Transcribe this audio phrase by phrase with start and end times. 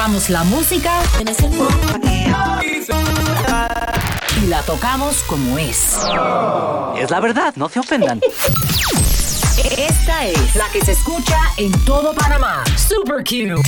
[0.00, 0.92] Tocamos la música
[4.42, 5.98] y la tocamos como es.
[6.98, 8.18] Es la verdad, no se ofendan.
[9.76, 12.64] Esta es la que se escucha en todo Panamá.
[12.78, 13.60] Super Q.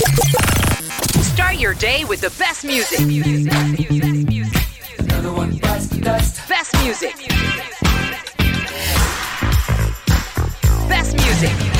[1.21, 2.97] Start your day with the best music.
[6.49, 7.15] Best music.
[10.89, 11.72] Best music.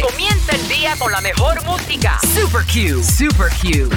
[0.00, 2.20] Comienza el día con la mejor música.
[2.22, 3.02] Super Q.
[3.02, 3.90] Super Q.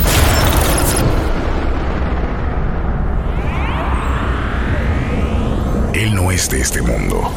[5.94, 7.32] Él no es de este mundo.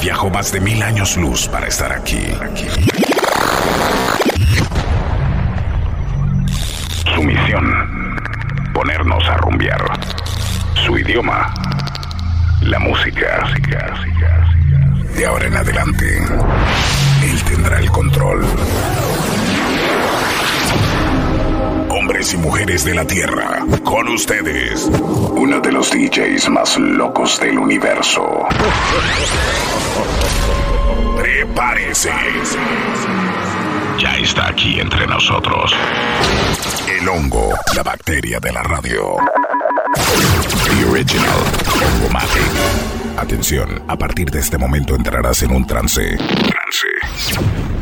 [0.00, 2.24] Viajó más de mil años luz para estar aquí.
[7.12, 8.16] Su misión,
[8.72, 9.82] ponernos a rumbear.
[10.86, 11.52] Su idioma,
[12.64, 13.44] la música.
[15.16, 16.18] De ahora en adelante,
[17.22, 18.44] él tendrá el control.
[21.90, 27.58] Hombres y mujeres de la Tierra, con ustedes, uno de los DJs más locos del
[27.58, 28.46] universo.
[31.18, 32.12] Prepárese.
[33.98, 35.72] Ya está aquí entre nosotros.
[36.88, 39.16] El hongo, la bacteria de la radio.
[40.74, 42.50] The Original Hongomatic.
[43.16, 46.16] Atención, a partir de este momento entrarás en un trance.
[46.16, 46.88] Trance.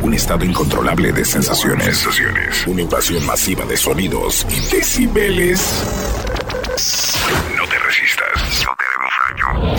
[0.03, 1.97] Un estado incontrolable de sensaciones.
[1.97, 2.67] sensaciones.
[2.67, 5.83] Una invasión masiva de sonidos y decibeles.
[7.57, 8.67] No te resistas.
[8.67, 9.79] No te haremos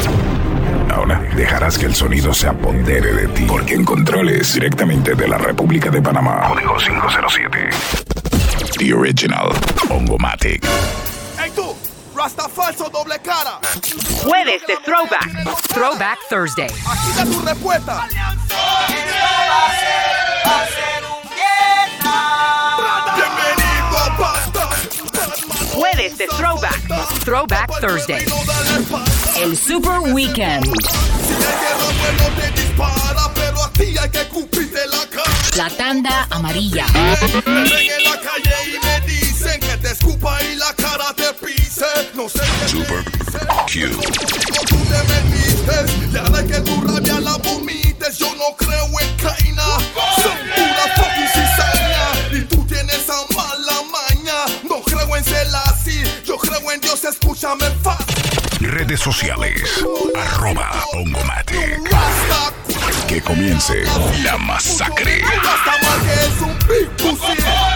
[0.87, 0.95] daño.
[0.95, 3.45] Ahora dejarás que el sonido se apodere de ti.
[3.47, 6.49] Porque en controles directamente de la República de Panamá.
[6.49, 7.69] Código 507.
[8.79, 9.49] The Original
[9.87, 10.65] Hongomatic.
[12.23, 13.59] ¡Rasta falso doble cara!
[14.23, 15.29] Jueves de Throwback.
[15.73, 16.69] Throwback Thursday.
[16.87, 18.07] Aquí da tu respuesta.
[25.73, 26.81] Jueves de Throwback.
[27.25, 28.25] Throwback Thursday.
[29.35, 30.65] El Super Weekend.
[35.57, 36.85] La tanda amarilla.
[39.43, 41.85] Dicen que te escupa y la cara te pise.
[42.13, 43.97] No sé qué Super Q.
[43.97, 49.17] Contigo tú te metiste y ahora que tu rabia la vomites, yo no creo en
[49.17, 49.65] Caina.
[50.21, 54.45] Son pura fucking cizaña y tú tienes esa mala maña.
[54.63, 58.15] No creo en Selassie, yo creo en Dios, escúchame fácil.
[58.61, 59.61] Redes sociales.
[60.15, 61.79] Arroba Hongomatic.
[61.91, 62.53] Rasta,
[63.07, 63.83] Que comience
[64.23, 65.21] la masacre.
[65.21, 67.72] Rasta mal que es un big pussy.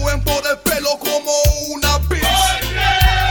[0.00, 1.32] Cogen por el pelo como
[1.68, 2.22] una bitch.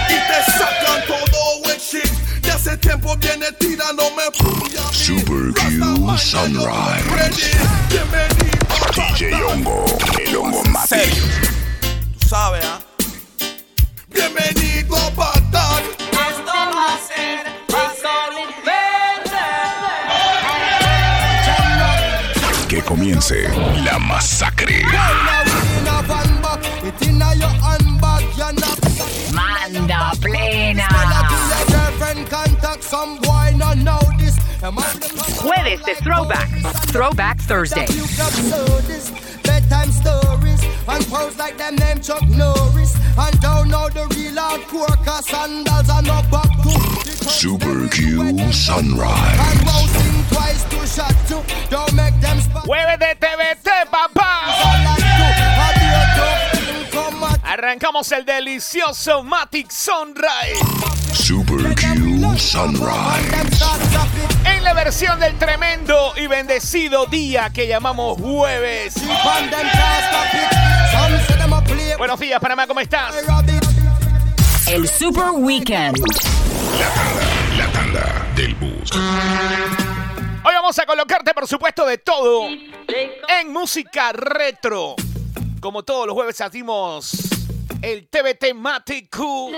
[0.09, 2.11] Y te sacan todo el shit.
[2.41, 4.93] De hace tiempo viene tirándome puya a.
[4.93, 7.03] Super Q Sunrise.
[7.89, 9.43] Bienvenido a DJ.
[9.43, 9.85] Hongo.
[10.25, 11.13] El Hongomatic.
[12.19, 12.79] Tú sabes, ¿ah?
[14.09, 15.83] Bienvenido a Bagdad.
[22.67, 23.47] Que comience
[23.85, 24.83] la masacre.
[29.33, 30.87] Manda plena.
[35.41, 36.49] Jueves de Throwback.
[36.91, 37.85] Throwback Thursday.
[39.43, 45.05] Bedtime stories and pose like them name Chuck Norris and don't know the real hardcore
[45.05, 49.39] cause sandals are no back to Super Q Sunrise.
[49.39, 54.76] and rousing twice to shot to don't make them spot Jueves de TVT, papá.
[57.67, 60.57] Arrancamos el delicioso Matic Sunrise
[61.11, 62.87] Super Q Sunrise.
[64.45, 68.93] en la versión del tremendo y bendecido día que llamamos jueves.
[71.97, 73.13] Buenos días, Panamá, ¿cómo estás?
[74.67, 75.97] El Super Weekend.
[76.79, 78.91] La tanda, la tanda del bus.
[78.93, 84.95] Hoy vamos a colocarte, por supuesto, de todo en música retro.
[85.59, 87.36] Como todos los jueves hacemos
[87.81, 89.51] el TBT Matic Q.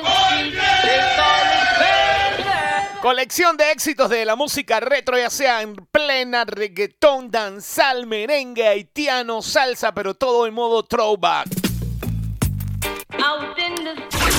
[3.01, 9.41] Colección de éxitos de la música retro, ya sea en plena reggaetón, danzal, merengue, haitiano,
[9.41, 11.47] salsa, pero todo en modo throwback.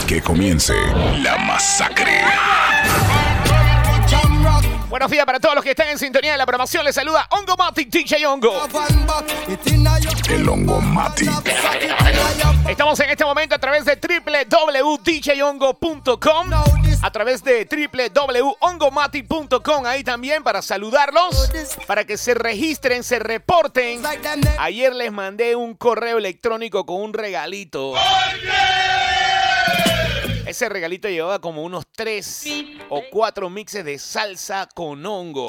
[0.07, 0.75] Que comience
[1.23, 2.21] la masacre.
[4.91, 6.85] Buenos días para todos los que están en sintonía de la programación.
[6.85, 8.41] Les saluda Hongo Matic, DJ your
[10.29, 11.29] El hongo Mati.
[12.69, 16.51] Estamos en este momento a través de www.djongo.com,
[17.03, 21.53] a través de www.ongomati.com, ahí también para saludarlos,
[21.87, 24.03] para que se registren, se reporten.
[24.59, 27.95] Ayer les mandé un correo electrónico con un regalito.
[30.47, 32.45] Ese regalito llevaba como unos tres
[32.89, 35.49] o cuatro mixes de salsa con hongo.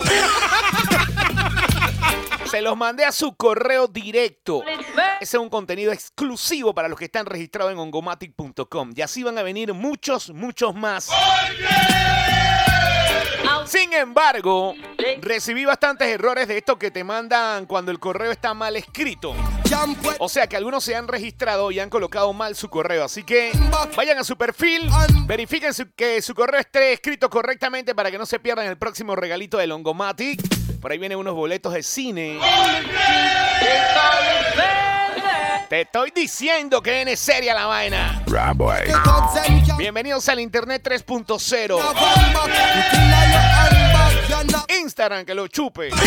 [2.45, 4.63] Se los mandé a su correo directo.
[5.21, 8.91] Ese es un contenido exclusivo para los que están registrados en ongomatic.com.
[8.95, 11.09] Y así van a venir muchos, muchos más.
[13.65, 14.75] Sin embargo,
[15.21, 19.33] recibí bastantes errores de esto que te mandan cuando el correo está mal escrito.
[20.19, 23.03] O sea que algunos se han registrado y han colocado mal su correo.
[23.03, 23.51] Así que
[23.95, 24.89] vayan a su perfil,
[25.25, 29.57] verifiquen que su correo esté escrito correctamente para que no se pierdan el próximo regalito
[29.57, 30.41] del Ongomatic.
[30.79, 32.39] Por ahí vienen unos boletos de cine.
[35.69, 38.23] Te estoy diciendo que viene seria la vaina.
[39.77, 41.79] Bienvenidos al Internet 3.0.
[44.69, 45.89] Instagram que lo chupe.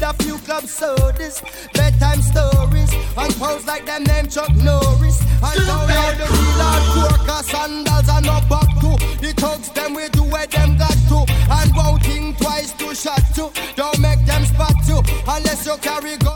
[0.00, 1.42] with a few club sodas,
[1.74, 5.20] bedtime stories, and pose like them name Chuck Norris.
[5.42, 8.90] And down now the real hardcore, cause sandals are no back to.
[9.20, 11.24] The thugs them we do where them got to.
[11.50, 13.50] And won't think twice to shot to.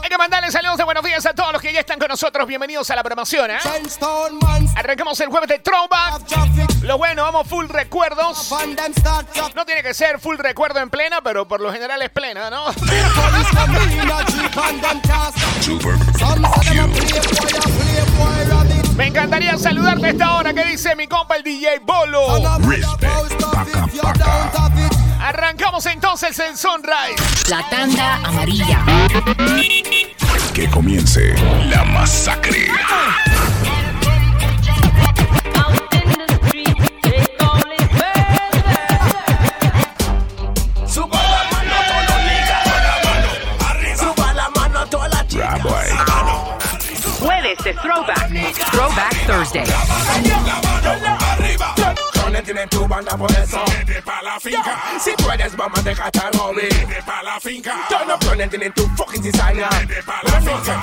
[0.03, 2.47] Hay que mandarle saludos de buenos días a todos los que ya están con nosotros.
[2.47, 3.57] Bienvenidos a la promoción, ¿eh?
[4.75, 6.21] Arrancamos el jueves de Throwback.
[6.83, 8.49] Lo bueno, vamos full recuerdos.
[9.55, 12.65] No tiene que ser full recuerdo en plena, pero por lo general es plena, ¿no?
[18.95, 22.27] Me encantaría saludarte a esta hora que dice mi compa el DJ Bolo.
[25.19, 27.49] Arrancamos entonces el Sunrise.
[27.49, 28.83] La tanda amarilla.
[30.53, 31.35] Que comience
[31.69, 32.67] la masacre.
[52.95, 53.59] Banda por eso.
[53.85, 54.81] Vete pa' la finca.
[54.99, 56.61] Si puedes, vamos, déjate al hobby.
[56.61, 57.73] Vete pa' la finca.
[57.89, 59.67] Turn up, turn tienen tu fucking designer.
[59.87, 60.79] Vete pa' la finca.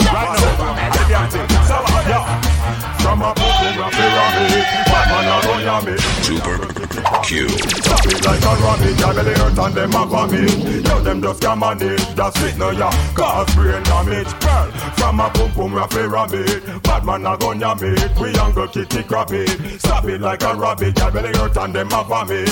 [2.99, 5.97] From a book, pyramid, Batman a run ya me.
[6.23, 6.83] Super
[7.25, 7.49] Q.
[7.49, 10.87] Stop it like a rabbit, y'all belly hurt and them a vomit.
[10.87, 12.91] Yo, them just can't manage, that's it, no ya.
[13.15, 14.71] Cause brain damage, girl.
[14.97, 17.95] From a boom boom rap rabbit, Batman a gun ya me.
[18.21, 19.81] We young go kitty crab it.
[19.81, 21.57] Stop it like a rabbit, y'all belly hurt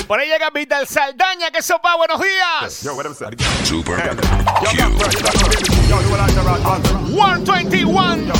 [0.07, 2.83] Por ahí llega Vital Saldaña, que sopa, buenos días.
[3.63, 4.97] Super Q.
[7.45, 8.33] 121.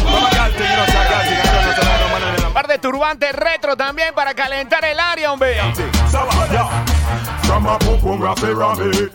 [2.53, 5.57] Par de turbantes retro también para calentar el área, hombre.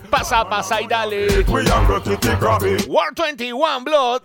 [0.09, 1.43] Pasa, pasa y dale.
[2.87, 4.21] War 21 Blood.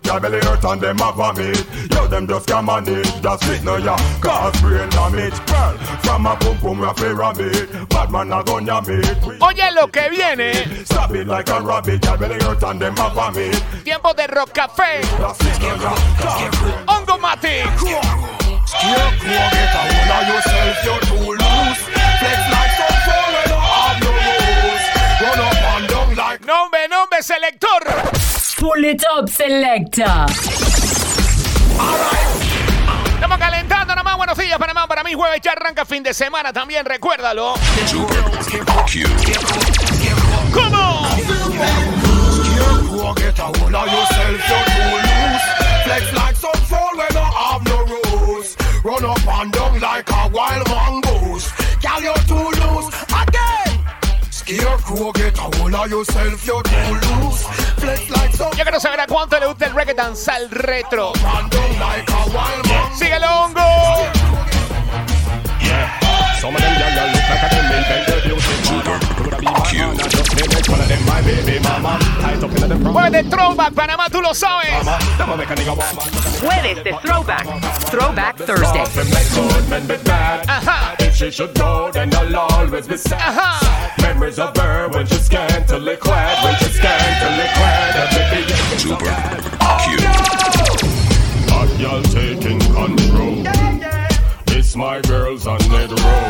[9.41, 10.51] Oye lo que viene.
[13.83, 15.01] Tiempo de rock café.
[16.87, 17.69] Hongo Matic.
[18.73, 20.75] Scare crew, get a hold of yourself.
[20.83, 21.81] You're too loose.
[22.19, 23.51] Flex like some foreign.
[23.53, 24.83] Have no rules.
[25.21, 26.41] Run up and down like.
[26.45, 27.81] Nombre, nombre, selector.
[28.57, 30.25] Pull it up, selector.
[33.13, 34.17] Estamos calentando nomás.
[34.17, 34.87] Buenos días, Panamá.
[34.87, 36.83] Para mí, jueves ya arranca fin de semana también.
[36.85, 37.53] Recuérdalo.
[40.51, 41.07] ¿Cómo?
[45.83, 46.53] Flex like some
[48.83, 51.49] Run up and down like a wild mongoose.
[51.81, 52.89] Girl, you're too loose.
[53.15, 53.79] Again.
[54.29, 56.45] Scarecrow, get a hold of yourself.
[56.45, 57.43] You're too loose.
[57.79, 61.13] Flex like some Yo quiero saber a cuánto le gusta el reggae danzal retro.
[61.13, 62.99] and down like a wild mongoose.
[62.99, 63.63] Síguelo, hongo.
[66.41, 68.65] Some of them gyal look like a them invented music.
[68.65, 69.47] Super Coulda be
[70.49, 70.49] my Q.
[70.49, 71.99] man, I just made it one of them my baby mama.
[72.21, 72.95] Tied up in the front.
[72.95, 74.85] Jueves de Throwback, Panamá, tú lo sabes.
[75.17, 76.11] Them a make a nigga want back.
[76.41, 77.45] Jueves de Throwback.
[77.91, 78.85] Throwback Thursday.
[78.95, 80.45] Them men good, men be bad.
[80.47, 80.95] Ajá.
[80.99, 83.19] If she should go, then I'll always be sad.
[83.19, 84.01] Ajá.
[84.01, 87.95] Memories of her when she's scantily clad, when she's scantily clad.
[87.95, 88.43] Everything
[88.77, 89.05] Super
[89.83, 89.97] Q.
[91.53, 93.43] Hot girl taking control.
[94.45, 96.22] This my girls on the road.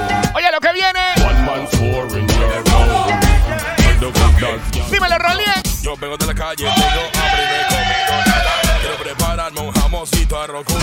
[5.81, 8.62] Yo vengo de la calle, tengo hambre y comido nada.
[8.81, 10.81] Quiero prepararme un jamoncito, arroz con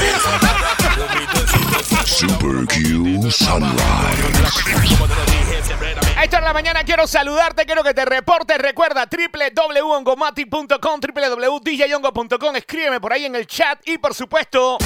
[2.06, 4.88] Super Q Sunrise.
[4.88, 7.82] como te lo dije, siempre era mi A esta de la mañana quiero saludarte, quiero
[7.82, 8.56] que te reportes.
[8.58, 12.56] Recuerda www.ongomatic.com, www.djongo.com.
[12.56, 14.78] Escríbeme por ahí en el chat y por supuesto,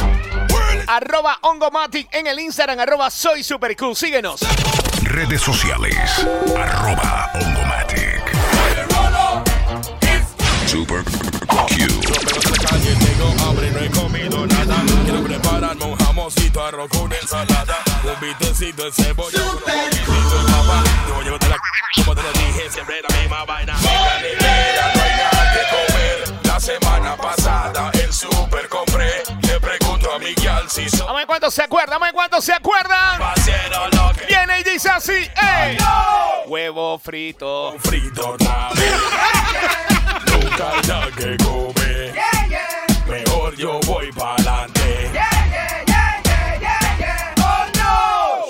[0.88, 3.95] arroba ongomatic en el Instagram, arroba soy super cool.
[3.95, 4.40] Síguenos.
[5.02, 5.97] Redes sociales.
[6.57, 7.53] Arroba Ongomatic.
[10.75, 11.14] Super Q.
[11.78, 14.83] Yo vengo de la calle, tengo hambre no he comido nada.
[15.04, 17.78] Quiero prepararme un jamoncito, arroz con ensalada.
[18.02, 19.38] Un vitecito de cebolla.
[19.40, 20.83] Un poquitito de papa.
[21.07, 21.57] Yo llevo de la
[21.95, 23.76] como te lo dije, siempre la misma vaina.
[24.21, 26.43] Nevera, no hay nada que comer.
[26.43, 29.23] La semana pasada el super compré.
[29.43, 32.07] Le pregunto a mi gal si son Vamos a ver cuántos se acuerdan, vamos a
[32.07, 33.21] ver cuántos se acuerdan.
[34.19, 35.78] que Viene y dice así, ¡ey!
[36.47, 37.76] Huevo frito.
[37.78, 38.71] frito otra
[40.54, 40.61] vez.
[40.61, 42.14] Nunca hay nada que comer.
[43.08, 45.11] Mejor yo voy pa'lante.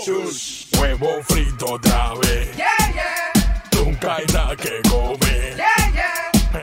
[0.04, 2.50] Shush, huevo frito otra vez.
[3.72, 5.56] Nunca hay nada que comer.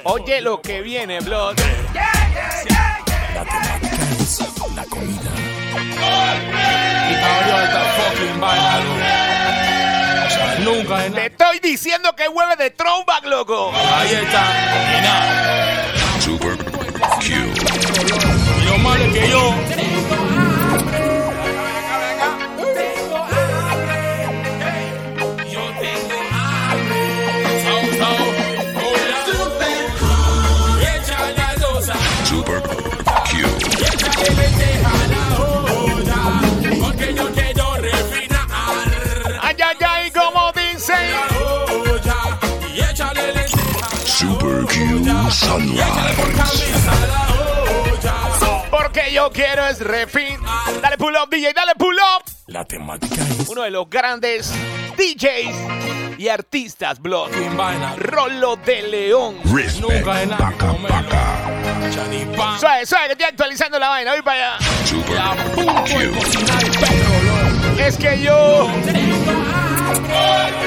[0.04, 1.58] Oye lo que viene, Blood.
[4.76, 5.32] La comida.
[7.10, 8.40] Y ahora esta fucking
[10.62, 13.72] nunca hay Te estoy diciendo que hueve de throwback, loco.
[13.74, 14.98] Ahí está.
[14.98, 16.20] Y nada.
[16.20, 17.34] Super Q.
[18.62, 19.30] Y lo malo es que.
[19.30, 19.81] Yo
[44.22, 45.02] Super Q
[45.32, 45.84] Sunrise.
[48.70, 50.38] Porque yo quiero es refin.
[50.80, 52.24] Dale pull up, DJ, dale pull up.
[52.46, 54.54] La temática es Uno de los grandes
[54.96, 57.96] DJs y artistas, vaina.
[57.98, 59.38] Rolo de León.
[59.52, 60.06] Respect.
[60.38, 60.76] Paca.
[60.88, 62.60] Paca.
[62.60, 64.12] Suave, suave, que estoy actualizando la vaina.
[64.12, 64.66] Voy para allá.
[64.86, 66.14] Super La Q.
[67.80, 68.70] Es que yo.
[70.12, 70.61] Yo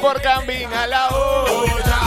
[0.00, 2.00] Por cambín a la olla.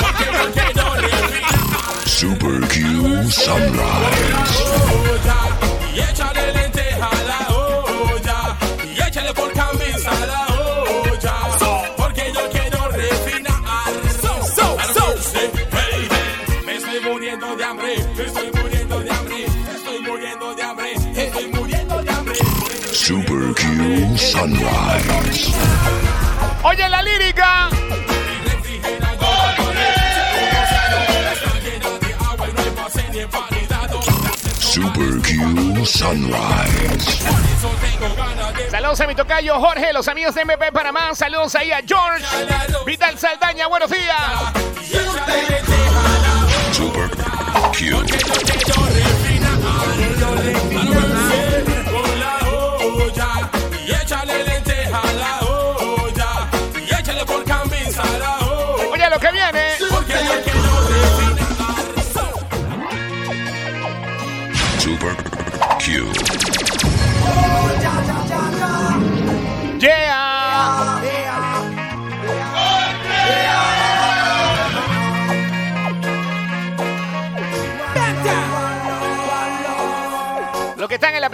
[0.00, 4.62] Porque yo quiero refinar Super Q Sunrise.
[5.94, 8.56] Y échale lenteja a la olla.
[8.84, 11.34] Y échale por camisa a la olla.
[11.96, 13.92] Porque yo quiero refinar.
[14.22, 15.04] So, so, so.
[16.64, 17.96] Me estoy muriendo de hambre.
[18.16, 19.46] Me estoy muriendo de hambre.
[19.66, 20.92] Me estoy muriendo de hambre.
[21.14, 22.38] Estoy muriendo de hambre.
[22.92, 25.93] Super Q Sunrise.
[26.66, 27.68] Oye la lírica.
[34.58, 37.22] Super Q Sunrise.
[38.70, 41.14] Saludos a mi tocayo Jorge, los amigos de MP Panamá.
[41.14, 42.24] Saludos ahí a George.
[42.86, 44.16] Vital Saldaña, buenos días.
[46.72, 47.10] Super
[47.76, 48.63] Q.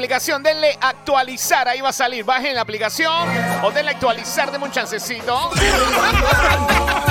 [0.01, 1.69] aplicación, denle actualizar.
[1.69, 2.25] Ahí va a salir.
[2.25, 3.29] Bajen la aplicación
[3.63, 4.51] o denle actualizar.
[4.51, 5.51] Denme un chancecito.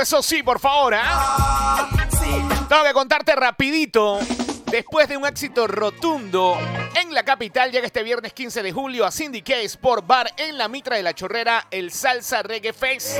[0.00, 0.94] Eso sí, por favor.
[0.96, 1.90] ¿ah?
[2.68, 4.18] Tengo que contarte rapidito.
[4.70, 6.56] Después de un éxito rotundo
[6.94, 10.68] en la capital, llega este viernes 15 de julio a Syndicate Sport Bar en la
[10.68, 13.18] Mitra de la Chorrera el Salsa Reggae Fest,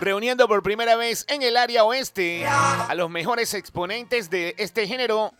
[0.00, 5.32] reuniendo por primera vez en el área oeste a los mejores exponentes de este género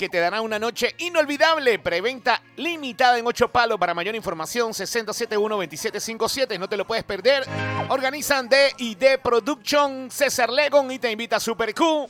[0.00, 1.78] que te dará una noche inolvidable.
[1.78, 3.78] Preventa limitada en 8 palos.
[3.78, 6.58] Para mayor información, 671-2757.
[6.58, 7.44] No te lo puedes perder.
[7.90, 12.08] Organizan D y D Production, César Legon y te invita a Super Q.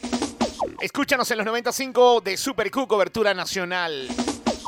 [0.81, 4.07] Escúchanos en los 95 de Super Q, cobertura nacional.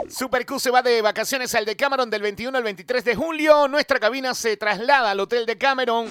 [0.09, 3.69] Super Q se va de vacaciones al de Cameron del 21 al 23 de julio.
[3.69, 6.11] Nuestra cabina se traslada al Hotel de Cameron.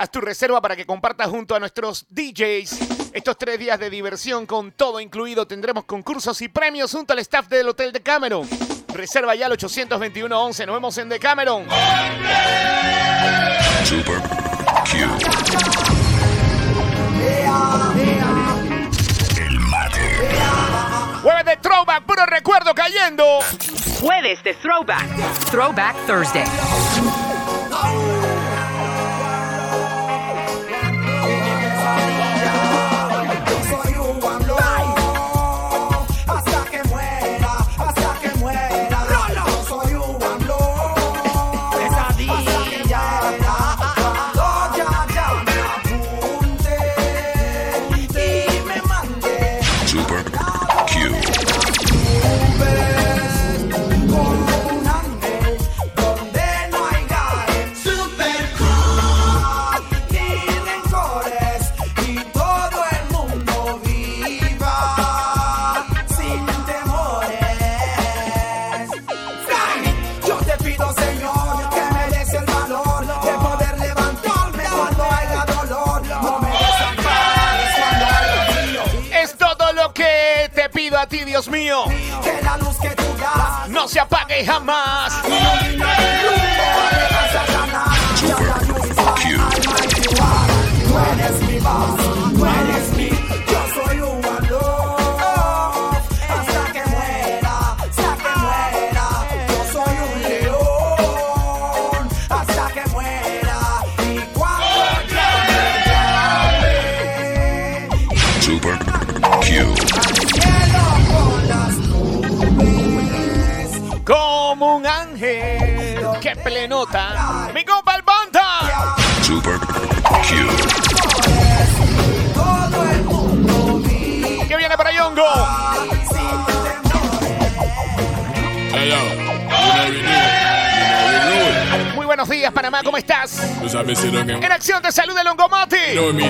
[0.00, 4.46] Haz tu reserva para que compartas junto a nuestros DJs estos tres días de diversión
[4.46, 5.46] con todo incluido.
[5.46, 8.48] Tendremos concursos y premios junto al staff del Hotel de Cameron.
[8.94, 10.64] Reserva ya al 821-11.
[10.64, 11.66] Nos vemos en The Cameron.
[13.84, 14.22] Super
[14.90, 14.96] Q.
[19.36, 20.18] El mate.
[21.22, 23.40] Jueves de Throwback, puro recuerdo cayendo.
[24.00, 25.50] Jueves de Throwback.
[25.50, 26.44] Throwback Thursday.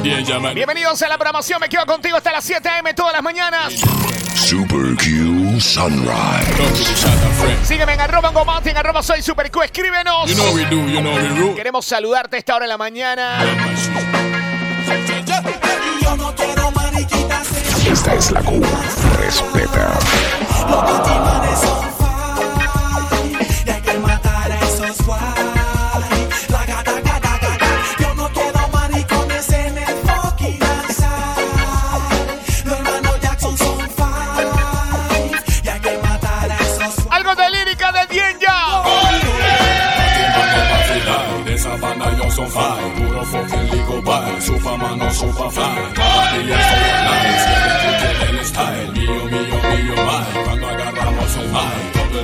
[0.03, 1.61] Bienvenidos a la programación.
[1.61, 2.95] Me quedo contigo hasta las 7 a.m.
[2.95, 3.75] todas las mañanas.
[4.35, 6.47] Super Q Sunrise.
[7.65, 8.33] Sígueme en arroba
[8.65, 9.63] en arroba soy Super Q.
[9.63, 10.31] Escríbenos.
[10.31, 10.89] You know we do.
[10.89, 11.55] You know we rule.
[11.55, 13.45] Queremos saludarte a esta hora de la mañana.
[17.87, 18.63] Esta es la Q.
[19.19, 19.99] Respeta.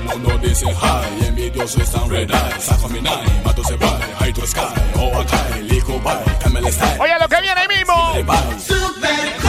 [0.07, 3.89] Mundo dice hi Envidiosos están red eye Saco mi nine Mato se bye
[4.21, 4.61] High to sky
[4.95, 7.95] Oh, acá Legal bye Cambia el style Oye, lo que viene ahí mismo.
[8.25, 9.46] Bye,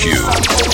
[0.00, 0.69] Q.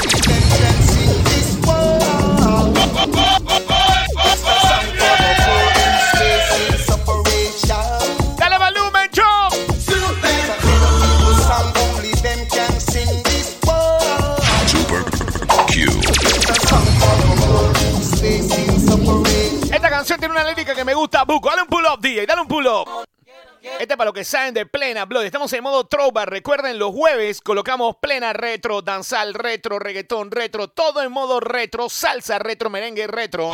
[23.79, 25.25] Este es para los que saben de plena blood.
[25.25, 26.29] Estamos en modo throwback.
[26.29, 32.39] Recuerden, los jueves colocamos plena retro, danzal retro, reggaetón retro, todo en modo retro, salsa
[32.39, 33.53] retro, merengue retro.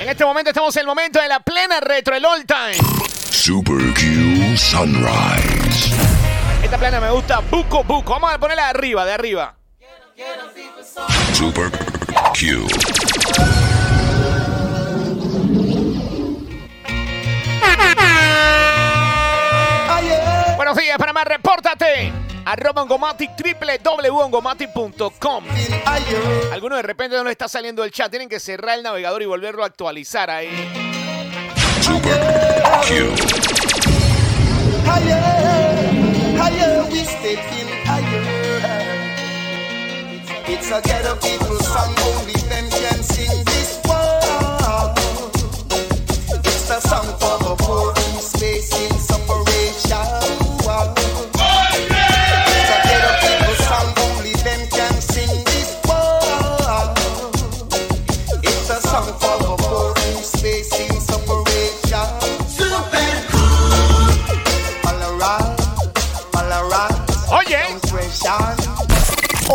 [0.00, 2.76] En este momento estamos en el momento de la plena retro, el all time.
[3.30, 5.94] Super Q Sunrise.
[6.64, 8.14] Esta plena me gusta, buco, buco.
[8.14, 9.54] Vamos a ponerla de arriba, de arriba.
[11.32, 11.70] Super
[12.32, 12.66] Q.
[20.56, 22.12] Buenos días, Panamá, repórtate.
[22.44, 25.44] Arroba Ongomatic, www.ongomatic.com.
[26.52, 28.08] Alguno de repente no le está saliendo el chat.
[28.10, 30.50] Tienen que cerrar el navegador y volverlo a actualizar ahí.
[31.80, 32.20] Super
[32.86, 33.12] Q.
[34.86, 35.18] Higher,
[36.36, 38.22] higher, we stepping higher.
[40.48, 44.94] It's a ghetto people song, only them can sing this one.
[46.44, 47.35] It's a song for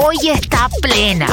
[0.03, 1.27] Hoy está plena.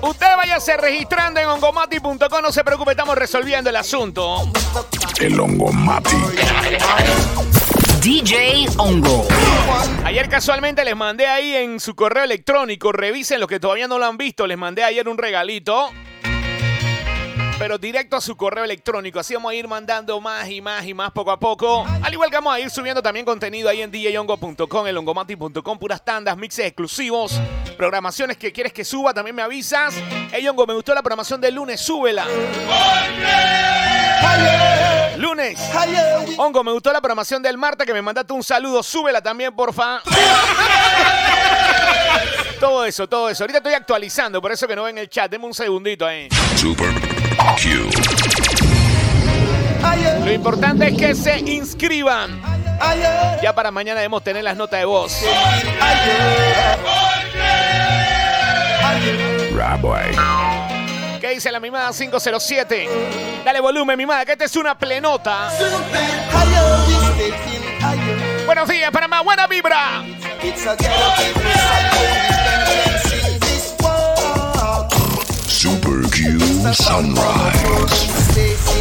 [0.00, 4.50] Usted váyase registrando en ongomati.com, no se preocupe, estamos resolviendo el asunto.
[5.20, 6.16] El Ongomati.
[8.00, 9.26] DJ Ongo.
[10.04, 14.06] Ayer casualmente les mandé ahí en su correo electrónico, revisen los que todavía no lo
[14.06, 15.90] han visto, les mandé ayer un regalito.
[17.58, 19.18] Pero directo a su correo electrónico.
[19.18, 21.86] Así vamos a ir mandando más y más y más poco a poco.
[22.02, 26.04] Al igual que vamos a ir subiendo también contenido ahí en djongo.com, el ongomati.com, puras
[26.04, 27.40] tandas, mixes exclusivos,
[27.78, 29.94] programaciones que quieres que suba, también me avisas.
[30.30, 32.26] Hey Hongo, me gustó la programación del lunes, súbela.
[35.16, 35.58] Lunes.
[36.36, 40.02] Hongo, me gustó la programación del martes que me mandaste un saludo, súbela también, porfa.
[42.60, 43.44] Todo eso, todo eso.
[43.44, 45.30] Ahorita estoy actualizando, por eso que no ven el chat.
[45.30, 46.28] Deme un segundito ahí.
[46.56, 46.88] Super
[47.56, 47.90] Q.
[50.24, 52.40] Lo importante es que se inscriban.
[53.42, 55.22] Ya para mañana debemos tener las notas de voz.
[61.20, 62.88] ¿Qué dice la mimada 507?
[63.44, 65.50] Dale volumen, mimada, que esta es una plenota.
[68.46, 70.02] Buenos días, Panamá, buena vibra.
[75.66, 76.38] Super Q
[76.72, 78.75] Sunrise.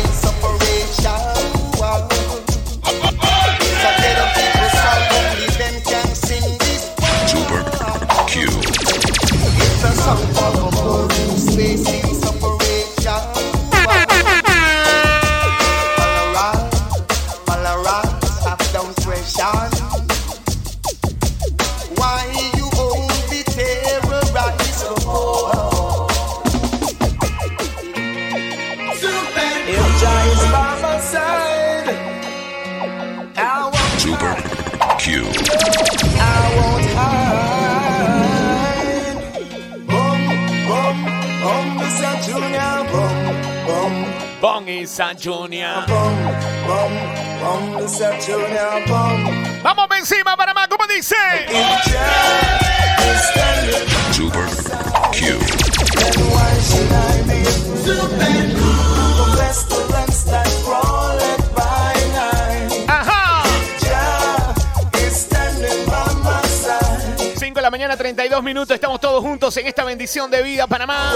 [44.68, 45.86] Y San Junior.
[49.64, 51.16] Vamos pa' encima, Panamá, ¿cómo dice?
[54.12, 54.46] Super
[55.12, 55.40] Q.
[68.06, 68.76] 32 minutos.
[68.76, 71.12] Estamos todos juntos en esta bendición de vida, Panamá.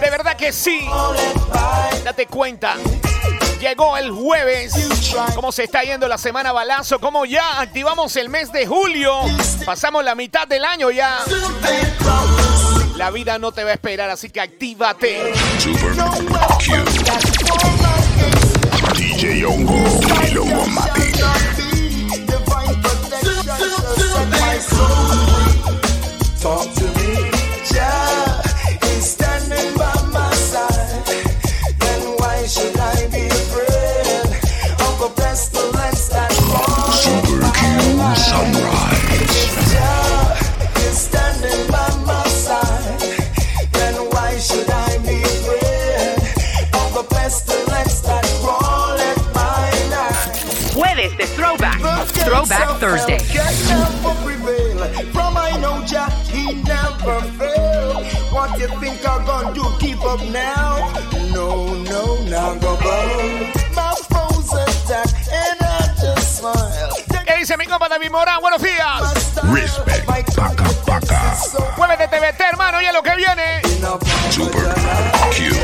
[0.00, 0.86] De verdad que sí.
[2.04, 2.76] Date cuenta.
[3.60, 4.72] Llegó el jueves.
[5.34, 7.00] ¿Cómo se está yendo la semana balazo?
[7.00, 9.18] ¿Cómo ya activamos el mes de julio?
[9.64, 11.24] Pasamos la mitad del año ya.
[12.94, 15.34] La vida no te va a esperar, así que actívate.
[15.58, 15.92] Super.
[18.94, 19.82] DJ Ongo.
[26.46, 27.12] Talk to me.
[27.66, 28.40] Jah
[28.94, 31.02] is standing by my side.
[31.80, 34.30] Then why should I be afraid
[34.86, 37.02] of the pestilence that falls?
[37.02, 37.66] Super Q
[38.14, 39.26] Sunrise.
[39.72, 40.38] Jah
[40.86, 43.00] is standing by my side.
[43.72, 46.14] Then why should I be afraid
[46.80, 50.30] of the pestilence that crawleth by night?
[50.76, 51.80] Jueves de Throwback.
[52.24, 53.18] Throwback Thursday.
[58.68, 59.64] You think I'm gonna do?
[59.78, 60.90] Keep up now?
[61.32, 63.52] No, no, not go bow.
[63.74, 66.90] My foes attack and I just smile.
[67.26, 68.40] ¿Qué dice mi compa David Morán?
[68.40, 69.34] Buenos días.
[69.52, 70.06] Respect.
[70.34, 71.36] Paca, paca.
[71.76, 73.62] Muévete TVT, hermano, ya lo que viene.
[74.30, 74.74] Super
[75.32, 75.54] Q.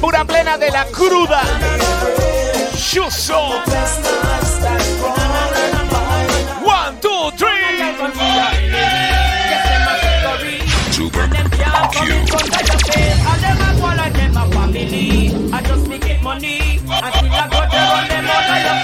[0.00, 1.42] Pura plena de la cruda.
[2.76, 4.13] Chuso.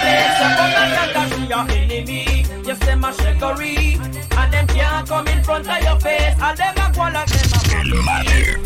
[0.01, 0.33] Place.
[0.39, 2.45] So come and tell that she your enemy.
[2.65, 3.99] Yes, them a shakery.
[4.37, 6.35] And them can't come in front of your face.
[6.39, 7.59] And them a go like them a
[8.05, 8.61] family.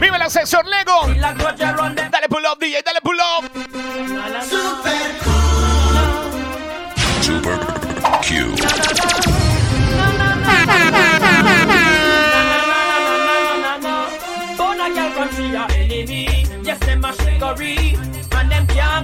[0.00, 1.06] ¡Vive el asesor Lego!
[1.06, 4.61] Dale pull up, DJ, dale pull up.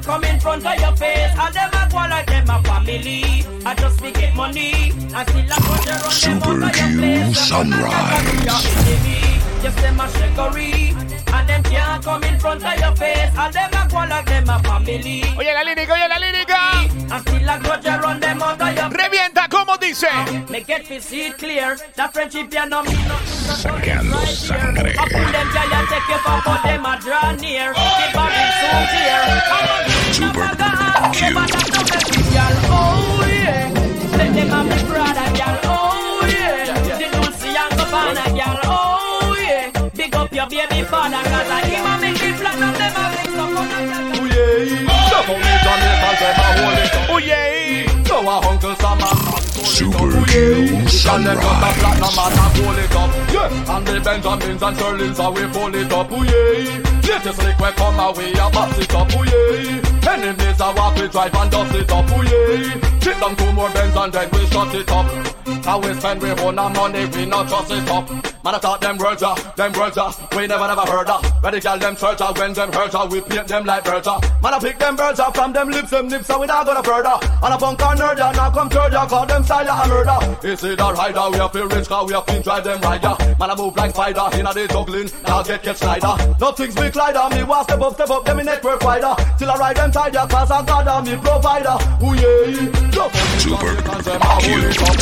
[0.08, 1.32] Come in front of your face.
[1.38, 3.44] And them a go like them a family.
[3.66, 4.72] I just be get money.
[5.14, 7.38] I still a go them Super your Q place.
[7.38, 8.78] Sunrise.
[9.68, 11.17] Them a shakery.
[11.32, 13.30] And them can't come in front of your face.
[13.36, 15.22] And them a go like them a family.
[15.38, 16.58] Oye la lírica, oye la lírica.
[17.10, 20.08] I still a go to run them out of your Revienta, ¿cómo dice?
[20.50, 21.76] Make it fi see it clear.
[21.96, 22.96] That friendship ya no mean.
[23.26, 24.94] Sacando sangre.
[24.98, 27.72] I pull them giant take you for but them a draw near.
[27.72, 29.20] The barrel soon clear.
[30.12, 30.58] Super
[31.12, 31.18] Q.
[32.70, 33.70] Oh yeah.
[34.16, 35.67] Let them have the brother girl.
[40.36, 43.32] Up your baby father 'cause I him a make it flat and them a make
[43.36, 43.68] some fun.
[47.10, 47.86] Oye.
[48.06, 49.18] So a Uncle Sam and
[49.66, 51.38] Super Q Sunrise.
[51.38, 53.10] platinum and a pull it up.
[53.32, 56.12] Yeah, and the Benjamins and Sherlins are we pull it up.
[56.12, 57.08] Ooh yeah.
[57.08, 59.12] Latest liquid come away, a bust it up.
[59.14, 59.97] Ooh yeah.
[60.08, 62.10] Enemies are walk we drive and dust it up.
[62.10, 62.98] Ooh yeah.
[63.00, 65.06] Sit down two more Benz and then we shut it up.
[65.64, 68.08] How we spend we own our money, we not trust it up.
[68.44, 69.98] Man, I thought them words them words
[70.34, 71.08] we never never heard.
[71.42, 74.06] Where the girl them search when them hurt we paint them like birds.
[74.06, 76.82] Man, I pick them birds up from them lips, them lips, so we not gonna
[76.82, 77.18] further.
[77.42, 80.46] And a punk and nerd, now come third, call them style a murder.
[80.46, 81.30] Is it a rider?
[81.30, 83.14] We have to rich, cause we have to drive them rider.
[83.38, 86.36] Man, I move like spider, inna the juggling, now get get slider.
[86.40, 89.14] Nothing's big glider, me want step up, step up, them in network wider.
[89.38, 91.76] Till I ride them tighter, cause I them, me provider.
[91.98, 94.94] Ooh yeah, Go for the Super guns, them a hold it up.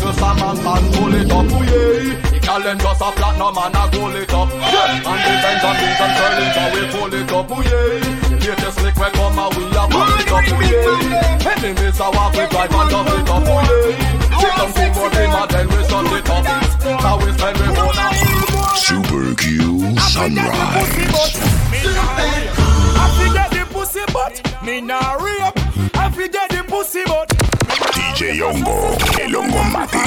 [0.00, 2.14] So Sam and man pull it up, ooh yeah.
[2.30, 4.48] The girl them just a platinum and a goal it up.
[4.54, 6.14] Yeah, and the Benjamins and
[6.54, 8.38] so we pull it up, ooh yeah.
[8.38, 11.50] Latest liquid come and we a it up, ooh yeah.
[11.50, 13.98] Enemies a walk we drive and dust it up, ooh yeah.
[14.38, 16.46] Sit down two more them and then we shut it up.
[17.02, 17.98] Now we spend we own
[18.78, 21.00] Super Q Sunrise.
[23.02, 25.54] I forget the pussy but me nah rape.
[25.96, 27.28] I forget the pussy but
[27.96, 28.76] DJ Hongo,
[29.20, 29.98] el Hongo Mati.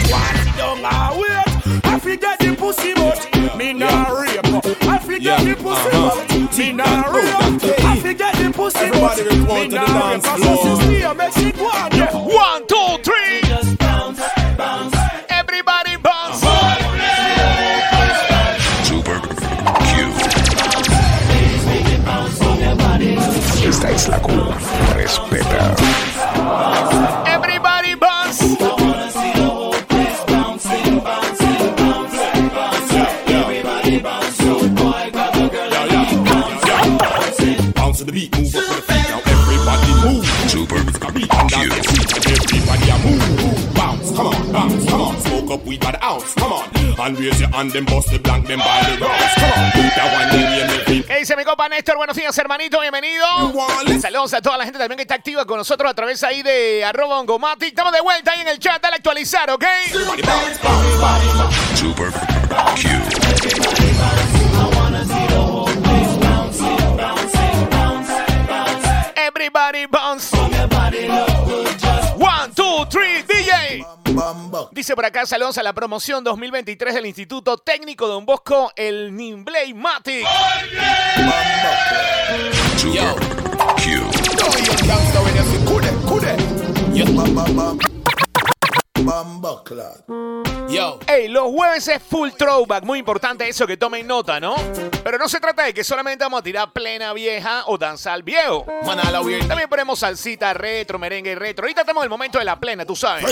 [0.57, 1.85] don't I wait.
[1.85, 4.39] I forget the pussy but me nah rape.
[4.87, 7.83] I forget the pussy but me nah rape.
[7.83, 8.43] I forget uh-huh.
[8.43, 10.37] the pussy but Everybody report me to the nah dance rape.
[10.37, 10.57] floor.
[10.57, 11.92] So sister make shit go on.
[38.13, 39.09] Beat, move up to the feet.
[39.09, 40.25] Now everybody move.
[40.47, 40.79] Super
[41.11, 41.73] Beat and down Q.
[41.73, 42.09] your feet.
[42.13, 43.73] Everybody a move.
[43.73, 45.19] Bounce, come on, bounce, come on.
[45.19, 46.69] Smoke up weed by the ounce, come on.
[46.99, 49.33] And raise your hand and bust the blank them by the rounds.
[49.35, 51.03] Come on, put that one in your maybe.
[51.03, 51.97] ¿Qué dice mi compa Néstor?
[51.97, 53.25] Buenos días, hermanito, bienvenido.
[53.99, 56.85] Saludos a toda la gente también que está activa con nosotros a través ahí de
[56.85, 57.69] arroba ongomatic.
[57.69, 59.65] Estamos de vuelta ahí en el chat, dale a actualizar, ¿ok?
[61.75, 62.11] Super
[62.75, 64.22] Q.
[69.45, 70.31] Everybody bounce.
[72.15, 73.85] One, two, three, DJ.
[74.71, 79.73] Dice por acá, saludos a la promoción 2023 del Instituto Técnico Don Bosco, el Nimblay
[79.73, 80.25] Matic.
[89.03, 90.69] Q.
[90.69, 90.99] Yo.
[91.07, 94.55] Ey, los jueves es full throwback, muy importante eso que tomen nota, ¿no?
[95.03, 98.65] Pero no se trata de que solamente vamos a tirar plena vieja o danzar viejo.
[98.85, 99.47] Manala weird.
[99.47, 101.65] También ponemos salsita retro, merengue retro.
[101.65, 103.29] Ahorita estamos en el momento de la plena, tú sabes.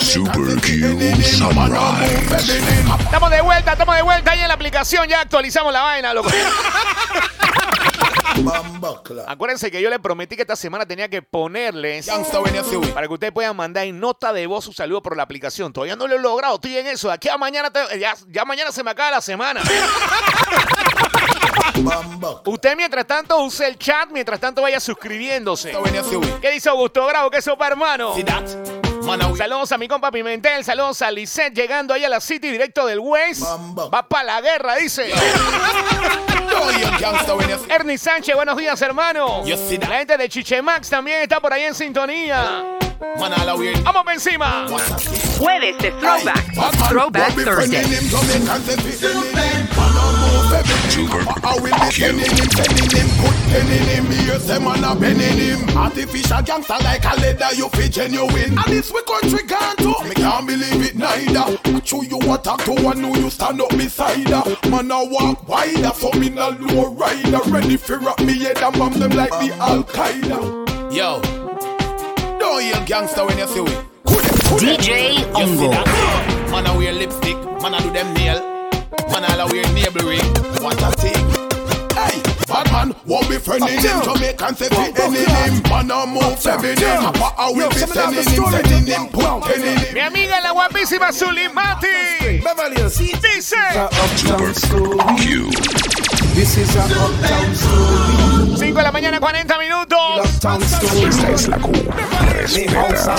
[0.00, 0.98] Super Q.
[3.00, 6.28] Estamos de vuelta, estamos de vuelta ahí en la aplicación, ya actualizamos la vaina, loco.
[9.28, 12.06] Acuérdense que yo le prometí que esta semana tenía que ponerles
[12.92, 15.72] para que ustedes puedan mandar en nota de voz su saludo por la aplicación.
[15.72, 17.08] Todavía no lo he logrado, estoy en eso.
[17.08, 19.62] De Aquí a mañana, te- ya, ya mañana se me acaba la semana.
[22.44, 25.72] Usted mientras tanto use el chat, mientras tanto vaya suscribiéndose.
[26.40, 27.30] ¿Qué dice Augusto Bravo?
[27.30, 28.14] ¿Qué sopa, hermano?
[29.36, 32.98] Saludos a mi compa Pimentel, saludos a Lisette llegando ahí a la City directo del
[32.98, 33.42] West.
[33.42, 35.10] Va para la guerra, dice.
[37.68, 39.42] Ernie Sánchez, buenos días, hermano.
[39.44, 42.76] La gente de Chiche Max también está por ahí en sintonía.
[43.00, 43.78] Man, all a weird.
[43.78, 44.66] Vamos pa' encima.
[45.38, 46.54] Jueves de Throwback.
[46.88, 47.84] Throwback Thursday.
[55.76, 58.58] Artificial gangster like a leather, you fit genuine.
[58.58, 59.94] And this we country gone to.
[60.08, 61.56] Me can't believe it neither.
[61.82, 64.42] True you attack to one who you stand up beside her.
[64.70, 67.40] Man I walk wider, so me no low rider.
[67.50, 70.94] Ready for rock me head and bomb them like the Al Qaeda.
[70.94, 71.20] Yo,
[72.46, 73.70] don't hear gangster when you see we.
[74.62, 75.70] DJ Ongo.
[76.50, 78.40] Man I wear lipstick, man I do them nail.
[79.10, 80.28] Man I wear navel ring.
[80.62, 81.26] What a thing.
[81.96, 84.02] Hey, bad man, won't be friending him.
[84.04, 85.62] Jamaican say fi any him.
[85.68, 86.76] Man I move feminine.
[86.76, 89.94] Papa I will be sending him, sending him, putting him.
[89.94, 92.42] Mi amiga la guapísima Zulimati.
[93.20, 93.54] Dice.
[93.76, 95.50] Uptown story.
[96.34, 98.35] This is a uptown story.
[98.56, 99.98] 5 de la mañana, 40 minutos.
[100.24, 100.56] Esta
[101.34, 101.72] es la Q.
[102.32, 103.16] Respeta.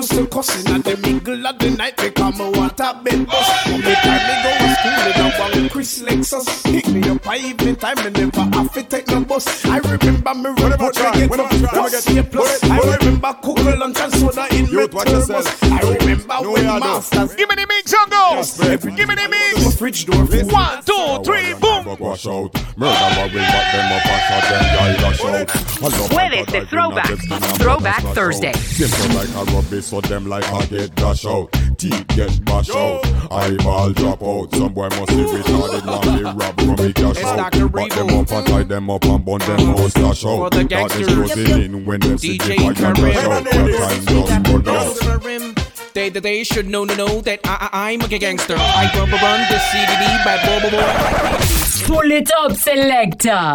[0.00, 3.66] Used to cussing at the middle of the night because me want a bed bus.
[3.66, 6.64] Mommy time me go to school in a one Chris Lexus.
[6.64, 9.64] Pick me up by evening time and never have to take no bus.
[9.66, 12.64] I remember me run out to get from bus A plus.
[12.64, 15.46] I remember cook lunch and soda in my thermos.
[15.62, 17.34] I remember when masters.
[17.34, 18.96] Give me the mix, Ongo.
[18.96, 19.76] Give me the mix.
[19.76, 20.24] Fridge door.
[20.24, 21.96] One, two, three, boom.
[21.98, 22.54] Wash out.
[22.76, 25.70] Murder will back them up and shot them guy dash out.
[26.10, 27.06] Jueves de Throwback.
[27.06, 28.02] bring a blessing and Throwback.
[28.14, 28.52] Thursday.
[28.52, 31.50] Simple like a rubbish, so them like I get dash out.
[31.76, 33.04] Teeth get bash out.
[33.32, 34.54] Eyeball drop out.
[34.54, 37.36] Some boy must be retarded, want me rob from me cash It's out.
[37.52, 37.68] Dr.
[37.68, 38.22] Back them Revo.
[38.22, 40.52] up and tie them up and burn them house dash For out.
[40.52, 41.34] the Darkness gangsters.
[41.34, 42.94] closing in when them see the DJ fire Karim.
[42.94, 43.44] dash out.
[43.52, 44.96] Your time just run out.
[44.96, 45.54] to the rim.
[45.92, 48.54] They, they, they should know, know, know that I, I, I'm a gangster.
[48.56, 51.86] I run, run this CDD by Bobo Boy.
[51.88, 53.54] Pour le top selecta.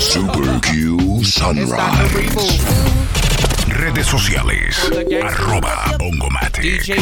[0.00, 2.60] Super Q Sunrise.
[3.68, 4.76] Redes sociales.
[5.22, 5.96] Arroba.
[6.60, 6.96] DJ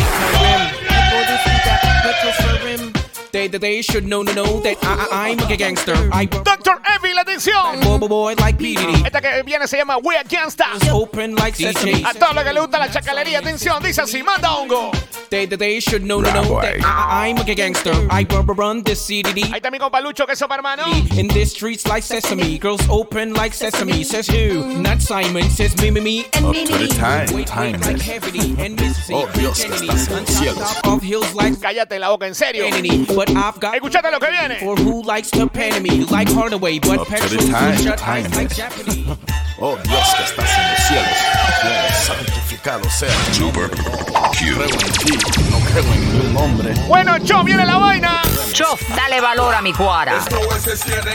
[2.46, 2.92] Karim.
[3.32, 5.94] They, they, they should know, know, know that I, I, I'm a gangster.
[6.12, 7.80] I Doctor Evil, atención.
[7.82, 9.04] Bobo Boy like PDD.
[9.04, 10.88] Esta que viene se llama We Against Us.
[10.90, 12.02] Open like sesame.
[12.04, 14.90] A todos los que le gusta la chacalería, atención, dice así, manda hongo.
[15.30, 17.92] They, they, they should know, know, know that I, I'm a gangster.
[18.10, 19.42] I run, run this CDD.
[19.52, 20.84] Ahí está mi compa Lucho, que eso, hermano.
[21.18, 24.04] In this streets like sesame, girls open like sesame.
[24.04, 24.80] Says who?
[24.80, 25.50] Not Simon.
[25.50, 26.86] Says me, me, me, and Up me, to me.
[26.86, 27.86] the time, Wait, wait, timeless.
[27.86, 29.14] like heavily and Mississippi.
[29.14, 30.58] Oh, Dios, que estás en On los cielos.
[30.74, 32.64] top, top of hills like Cállate la boca, en serio.
[32.70, 33.04] Kennedy.
[33.06, 34.58] But I've got Escuchate lo que viene.
[34.60, 38.02] for who likes to pen me like Hardaway, but Up to the petrol time, shut
[38.06, 39.06] eyes like Japanese.
[39.58, 41.16] Oh Dios que estás en los cielos.
[41.62, 42.35] Dios,
[42.66, 43.08] santificado sea.
[43.32, 45.18] Super Creo en ti,
[45.50, 46.74] no creo en ningún hombre.
[46.88, 48.22] Bueno, Cho, viene la vaina.
[48.52, 50.18] Chof, dale valor a mi cuara.
[50.18, 50.24] En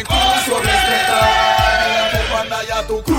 [0.05, 0.61] curso.
[2.87, 3.13] Tu tu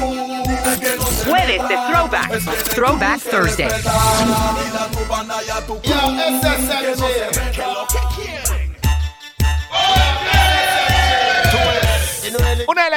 [1.30, 2.74] Jueves de Throwback.
[2.74, 3.66] Throwback Thursday.
[3.66, 5.92] Mira tu banda y a tu crew.
[5.92, 8.72] Que no se meta lo que quieren.
[12.66, 12.88] Una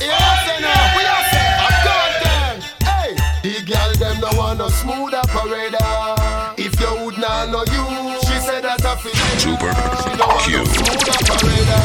[0.00, 2.40] de las canciones que pegó Bass Cartel en Panamá, Hot Fuck.
[3.42, 5.78] The girl them no want no smooth operator.
[6.58, 10.48] If you would not know you, she said that I feel Super She no want
[10.50, 10.66] no Q.
[10.66, 11.82] smooth operator.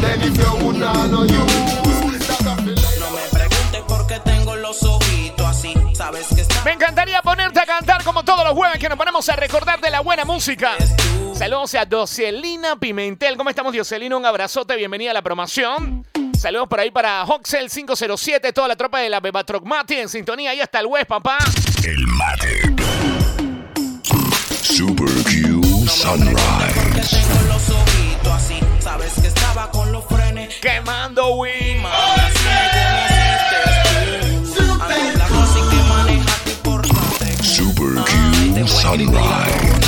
[0.00, 4.20] Then if you would not know you, that I feel No me preguntes por qué
[4.20, 5.74] tengo los ojitos así.
[5.94, 9.28] Sabes que está Me encantaría ponerte a cantar como todos los jueves que nos ponemos
[9.28, 10.72] a recordar de la buena música.
[11.34, 13.36] Saludos a Docelina Pimentel.
[13.36, 14.16] ¿Cómo estamos, Docelina?
[14.16, 16.06] Un abrazote, bienvenida a la promoción.
[16.38, 20.50] Saludos por ahí para Hoxel 507, toda la tropa de la Beba Mati en sintonía.
[20.50, 21.38] Ahí hasta el West, papá.
[21.82, 22.74] El Mate.
[24.62, 26.36] Super Q Sunrise.
[27.10, 28.58] tengo los ojitos así.
[28.80, 30.54] Sabes que estaba con los frenes.
[30.60, 31.82] Quemando Win.
[37.42, 39.84] Super Q Sunrise.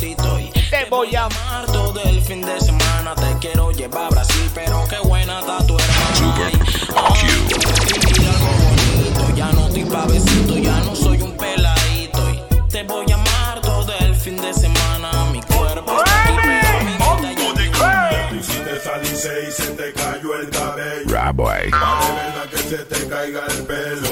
[0.00, 2.73] Y Te voy a amar todo el fin de semana.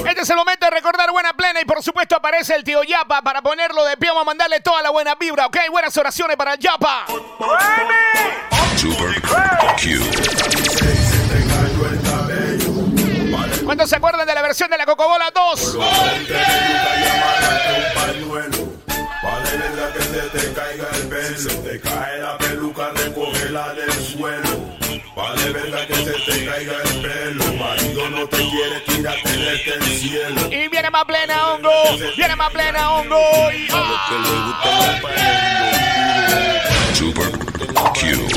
[0.07, 3.21] Este es el momento de recordar buena plena y por supuesto aparece el tío Yapa
[3.21, 4.09] para ponerlo de pie.
[4.09, 5.57] Vamos a mandarle toda la buena vibra, ¿ok?
[5.71, 7.05] Buenas oraciones para el Yapa.
[8.75, 9.21] Super.
[13.63, 15.77] ¿Cuántos se acuerdan de la versión de la Cocobola 2?
[19.23, 21.37] Vale que se te caiga el pelo.
[21.37, 24.62] Se te cae la peluca, recógela del suelo.
[25.43, 27.53] Vale verga que se te caiga el pelo.
[27.55, 30.41] Marido no te quiere, tírate desde el cielo.
[30.49, 31.69] Y viene más plena hongo,
[32.15, 33.51] viene más plena hongo.
[33.51, 33.67] Y,
[36.95, 37.31] Super
[37.93, 38.27] Q.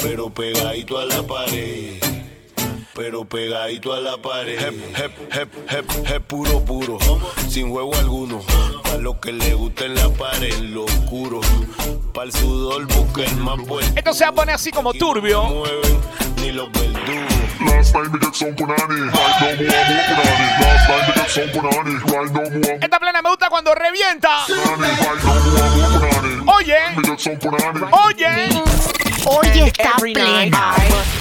[0.00, 2.05] Pero pegadito a la pared.
[2.96, 4.58] Pero pegadito a la pared.
[4.58, 6.96] Hep, hep, hep, hep, hep, puro, puro.
[7.46, 8.40] Sin juego alguno.
[8.84, 11.42] Pa' lo que le gusta en la pared, lo oscuro.
[12.14, 13.86] Pa' el sudor busca el más bueno.
[13.94, 15.44] Esto se va a poner así como turbio.
[15.44, 16.00] mueven
[16.40, 17.36] ni los verdugos.
[22.80, 24.46] Esta plena me gusta cuando revienta.
[26.46, 26.78] Oye,
[28.06, 29.05] oye.
[29.26, 30.74] Oye, está plena.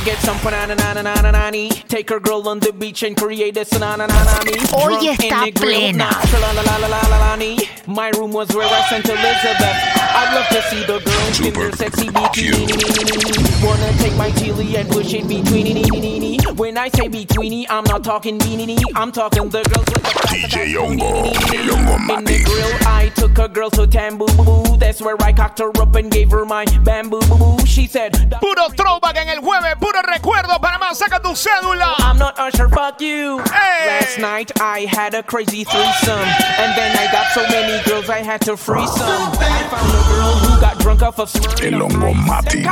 [0.05, 1.69] Get some banana na na na na na ni.
[1.69, 4.51] Take her girl on the beach and create a banana na na me.
[4.73, 5.97] Oye, Drunk in está the grill, plena.
[5.97, 7.57] nah, tra- la la la la la la la ni.
[7.87, 9.77] My room was where I sent Elizabeth.
[10.17, 13.65] I'd love to see the girls in their sexy bikini.
[13.65, 18.37] Wanna take my chili and push it between When I say betweeny, I'm not talking
[18.39, 18.79] beanie.
[18.95, 23.37] I'm talking the girls with the DJ Hongo, el Hongo in the grill, I took
[23.39, 24.77] a girl to Tambu Boo Boo.
[24.77, 27.65] That's where I cocked her up and gave her my bamboo boo boo.
[27.65, 30.97] She said, Puro throwback en el jueves, puro recuerdo para más.
[30.97, 31.95] Saca tu cédula.
[31.99, 33.39] I'm not Usher, fuck you.
[33.39, 33.87] Hey.
[33.87, 36.19] Last night I had a crazy threesome.
[36.19, 39.31] And then I got so many girls I had to free some.
[39.39, 41.33] I found a girl who got drunk off of
[41.63, 42.65] El Hongo Matic.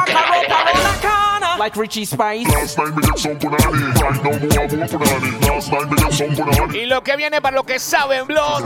[1.57, 2.49] Like Richie Spice.
[2.49, 5.47] Last time we get some punani, right now more more punani.
[5.47, 6.75] Last time we get some punani.
[6.75, 8.61] Y lo que viene para los que saben, right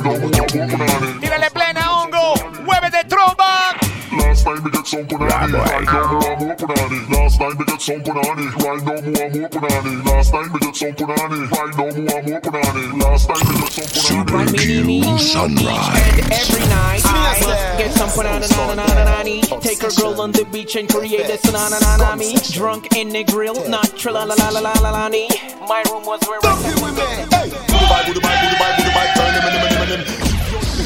[0.00, 1.20] punani.
[1.20, 2.34] Tírale plena hongo.
[2.62, 3.97] Muévete throwback.
[4.38, 7.10] Last time we get some punani, right now more more punani.
[7.10, 10.04] Last time we get some punani, right now more more punani.
[10.06, 13.02] Last time we get some punani, right now more more punani.
[13.02, 14.32] Last time we get some punani.
[14.32, 16.22] My mini me Sunrise.
[16.22, 20.20] And every night I get some banana na na na na na Take a girl
[20.20, 22.36] on the beach and create a na na na me.
[22.52, 25.28] Drunk in the grill, not tra la la la la la la la ni.
[25.66, 26.54] My room was where I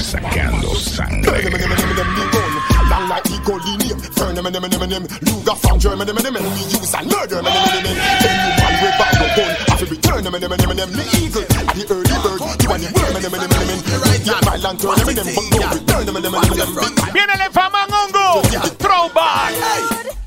[0.01, 2.52] Sacando sangre.
[2.93, 5.05] Long like Eco Linear, Fern them and them and them and them.
[5.25, 7.85] Luger from Germany, them and them and we use and murder them and them and
[7.89, 7.97] them.
[8.21, 10.91] Anyone with bag no gun, I feel return them and them and them and them.
[10.93, 13.81] The eagle, the early bird, you and the worm and them and them and them.
[14.29, 16.85] Yeah, my lantern them and them, but no return them and them and them and
[16.85, 17.13] them.
[17.17, 18.45] Viene el infamán hongo.
[18.77, 19.57] Throwback.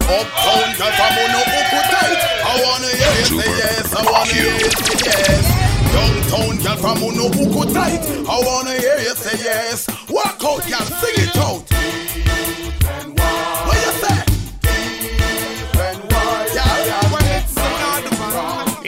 [0.09, 2.17] Uptown girl from Uno Uku tight.
[2.17, 3.93] I wanna hear you say yes.
[3.93, 5.45] I wanna hear you say yes.
[5.93, 8.01] Downtown girl from Uno Uku tight.
[8.25, 9.85] I wanna hear you say yes.
[10.09, 11.61] Walk out, girl, sing it out.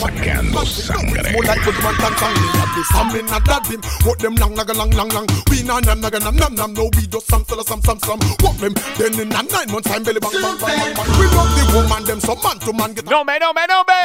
[0.00, 0.14] man.
[0.16, 1.32] Sacando sangre.
[1.32, 2.36] More like good man, tongue, tongue.
[2.40, 3.80] Me have this, I'm in a dad him.
[4.06, 5.26] What them long, naga, long, long, long.
[5.50, 6.72] We na, nam, naga, nam, nam, nam.
[6.74, 8.20] No, we just some, sell some, some, some.
[8.40, 8.74] What them?
[8.98, 11.08] Then in a nine months time, belly bang, bang, bang, bang, bang.
[11.18, 13.06] We love the woman, them some man to man get.
[13.06, 14.00] No me, no me, no me.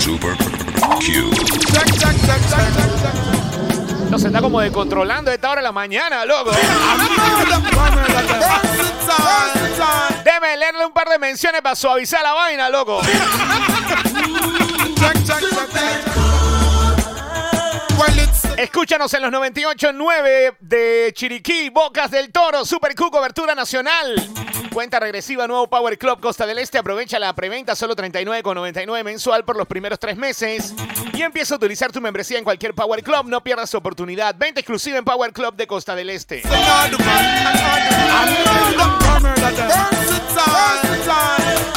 [0.00, 0.36] Super
[1.00, 1.32] Q.
[1.32, 3.45] Check, check, check, check, check, check.
[4.10, 6.50] No se está como descontrolando a esta hora de la mañana, loco.
[10.24, 13.00] Déjame leerle un par de menciones para suavizar la vaina, loco.
[18.56, 24.16] Escúchanos en los 98.9 de Chiriquí, Bocas del Toro, Super Q, cobertura nacional.
[24.76, 26.76] Cuenta regresiva, nuevo Power Club Costa del Este.
[26.76, 30.74] Aprovecha la preventa, solo 39,99 mensual por los primeros tres meses.
[31.14, 33.24] Y empieza a utilizar tu membresía en cualquier Power Club.
[33.24, 34.34] No pierdas tu oportunidad.
[34.36, 36.42] Venta exclusiva en Power Club de Costa del Este.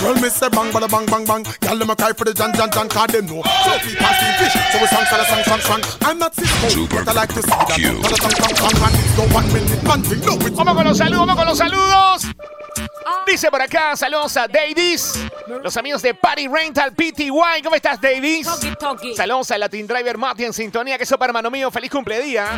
[0.03, 1.43] Well, me say bang, bada bang, bang, bang.
[1.61, 3.41] Girl, them a cry for the John, John, John, cause them know.
[3.43, 5.81] So we passing fish, so we song, song, song, song, song.
[6.01, 7.79] I'm not Cisco, but I like to see that.
[7.79, 8.91] Song, song, song, man.
[8.95, 10.19] It's no one minute thing.
[10.19, 12.27] No, it's Vamos con los saludos, vamos con los saludos.
[13.25, 15.19] Dice por acá, saludos a Davis,
[15.63, 17.61] los amigos de Party Rental PTY.
[17.63, 18.47] ¿Cómo estás, Davis?
[19.15, 21.69] Saludos a Latin Driver Mati en sintonía, que sopa, hermano mío.
[21.71, 22.49] Feliz cumpleaños.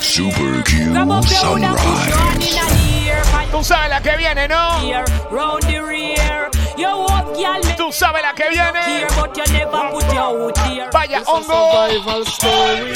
[0.00, 0.92] Super Q
[1.22, 1.74] Sunrise.
[3.50, 4.80] Tú sabes la que viene, ¿no?
[7.76, 8.80] Tú sabes la que viene.
[8.86, 10.90] here, but you never put your out there.
[10.90, 11.70] Vaya hongo.
[11.70, 12.94] survival story.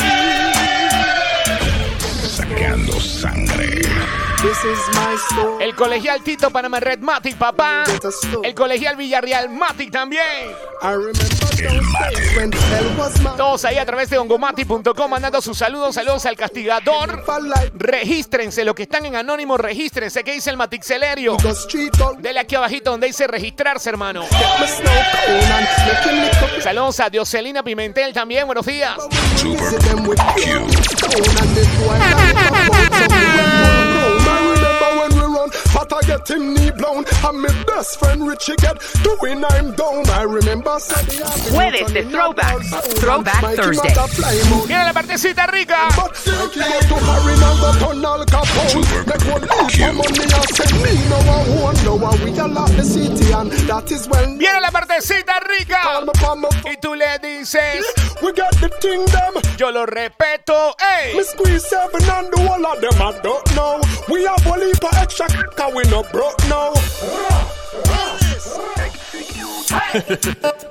[2.26, 2.97] Sacando
[5.60, 7.82] El colegial Tito Panamá Red Matic, papá.
[8.44, 10.22] El colegial Villarreal Matic también.
[13.36, 17.24] Todos ahí a través de ongomati.com mandando sus saludos, saludos al castigador.
[17.74, 20.22] Regístrense, los que están en anónimo, regístrense.
[20.22, 21.36] ¿Qué dice el Matixelerio?
[22.18, 24.22] Dele aquí abajito donde dice registrarse, hermano.
[26.62, 28.96] Saludos a Dioselina Pimentel también, buenos días.
[32.00, 33.77] I remember when
[35.88, 37.04] we run, but I get him knee blown.
[37.24, 40.08] And my best friend Richie get doing I'm down.
[40.10, 42.62] I remember Sunday Jueves de Throwback.
[42.98, 43.94] Throwback Thursday.
[44.66, 45.88] Mira la partecita rica.
[54.38, 56.00] Viene la partecita rica.
[56.64, 57.84] Y tú le dices,
[59.56, 60.76] yo lo respeto.
[60.78, 61.14] Ey.
[61.16, 63.80] Me squeeze seven and the whole of them I don't know.
[64.08, 66.72] We have one heap of extra cause we no broke now.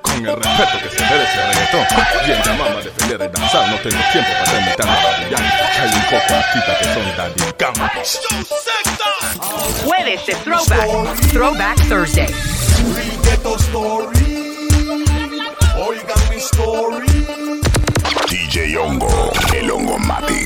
[0.02, 1.86] Con el respeto que se merece el reggaetón.
[2.26, 3.70] Bien llamamos a defender el danzar.
[3.70, 5.54] No tengo tiempo para Daddy Yankee.
[5.74, 7.92] Que hay un poco de artistas que son Daddy Gama.
[9.86, 10.88] Jueves de Throwback.
[11.32, 12.34] Throwback Thursday.
[13.24, 14.76] Ghetto story.
[15.88, 17.28] Oigan mi story.
[18.30, 20.37] DJ Hongo, el Hongo Matic.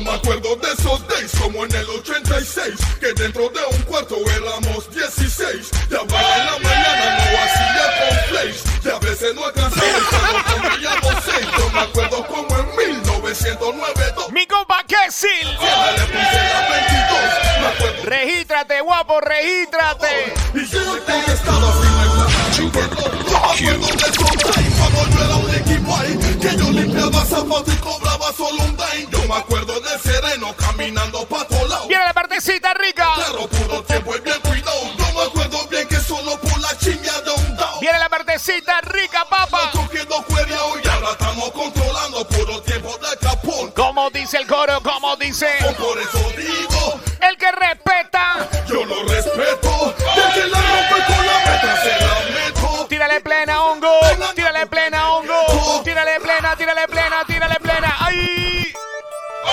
[0.00, 4.16] Yo me acuerdo de esos days como en el 86 Que dentro de un cuarto
[4.34, 9.42] éramos 16 Ya para en la mañana no hacía con flash Y a veces no
[9.42, 15.28] y solo comíamos seis Yo me acuerdo como en 1909 Mi compa Kessil.
[15.50, 18.02] le puse la 22 Me acuerdo.
[18.04, 20.32] Regístrate, guapo, regístrate.
[20.54, 21.74] Y yo le contestaba
[23.54, 24.69] sin
[26.40, 31.26] Que yo limpiaba zapatos y cobraba solo un dime Yo me acuerdo del sereno caminando
[31.26, 33.06] pa' todos lados Viene la partecita rica.
[33.14, 34.80] Claro, puro tiempo y bien cuidado.
[34.96, 37.80] No me acuerdo bien que solo por la chimia de un down.
[37.80, 39.70] Viene la partecita rica, papa.
[39.72, 43.70] Cogiendo cuerio y ahora estamos controlando puro tiempo de capón.
[43.72, 45.48] Como dice el coro, como dice.
[45.78, 48.48] Por eso digo, El que respeta.
[48.68, 49.94] yo lo respeto.
[50.16, 52.86] De que la rompe con la metra se la meto.
[52.88, 53.92] Tírale plena, hongo.
[54.34, 55.19] Tírale plena, hongo.
[56.70, 57.96] Tírale plena, tírale plena.
[57.98, 58.72] ¡Ay!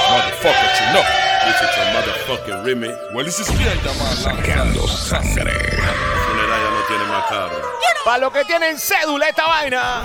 [0.08, 1.04] Motherfucker, you know.
[1.46, 2.92] This is a motherfucking Remy.
[3.12, 4.16] Well, this is bien llamado.
[4.16, 5.52] Sacando sangre.
[5.52, 5.94] La
[6.28, 7.60] funeraria no tiene más carro.
[8.06, 10.04] Para los que tienen cédula esta vaina.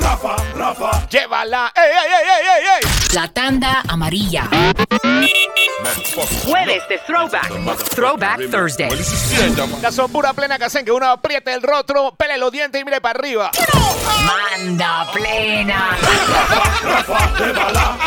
[0.00, 1.06] Rafa, Rafa.
[1.08, 1.72] Llévala.
[1.76, 3.14] ¡Ey, ey, ey, ey, ey, ey!
[3.14, 4.48] La tanda amarilla.
[6.44, 7.48] Jueves de Throwback.
[7.94, 8.90] Throwback Thursday.
[9.82, 12.84] La son pura plena que hacen que uno apriete el rostro, pele los dientes y
[12.84, 13.50] mire para arriba.
[14.24, 15.96] Manda plena.
[16.82, 17.98] Rafa de bala.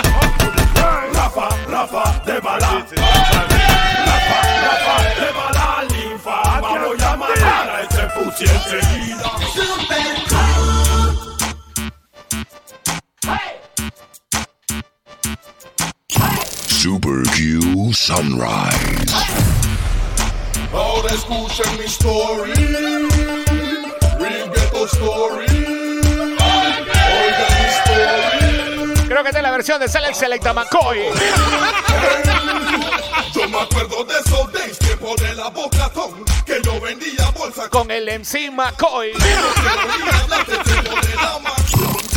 [1.14, 2.86] Rafa, Rafa de bala.
[2.96, 5.84] Rafa, Rafa de bala.
[5.90, 9.24] Linfa, voy a matar a ese pussy enseguida.
[9.54, 10.14] Super
[16.84, 17.00] Q
[17.94, 19.16] Sunrise.
[20.74, 22.52] Ahora escuchen mi story.
[24.20, 25.46] Real ghetto story.
[25.46, 25.64] Oigan
[27.56, 29.08] mi story.
[29.08, 31.00] Creo que esta es la versión de Select Selecta McCoy.
[33.34, 37.92] Yo me acuerdo de esos days, tiempo de la bocatón, que yo vendía bolsa Con
[37.92, 39.14] el MC McCoy.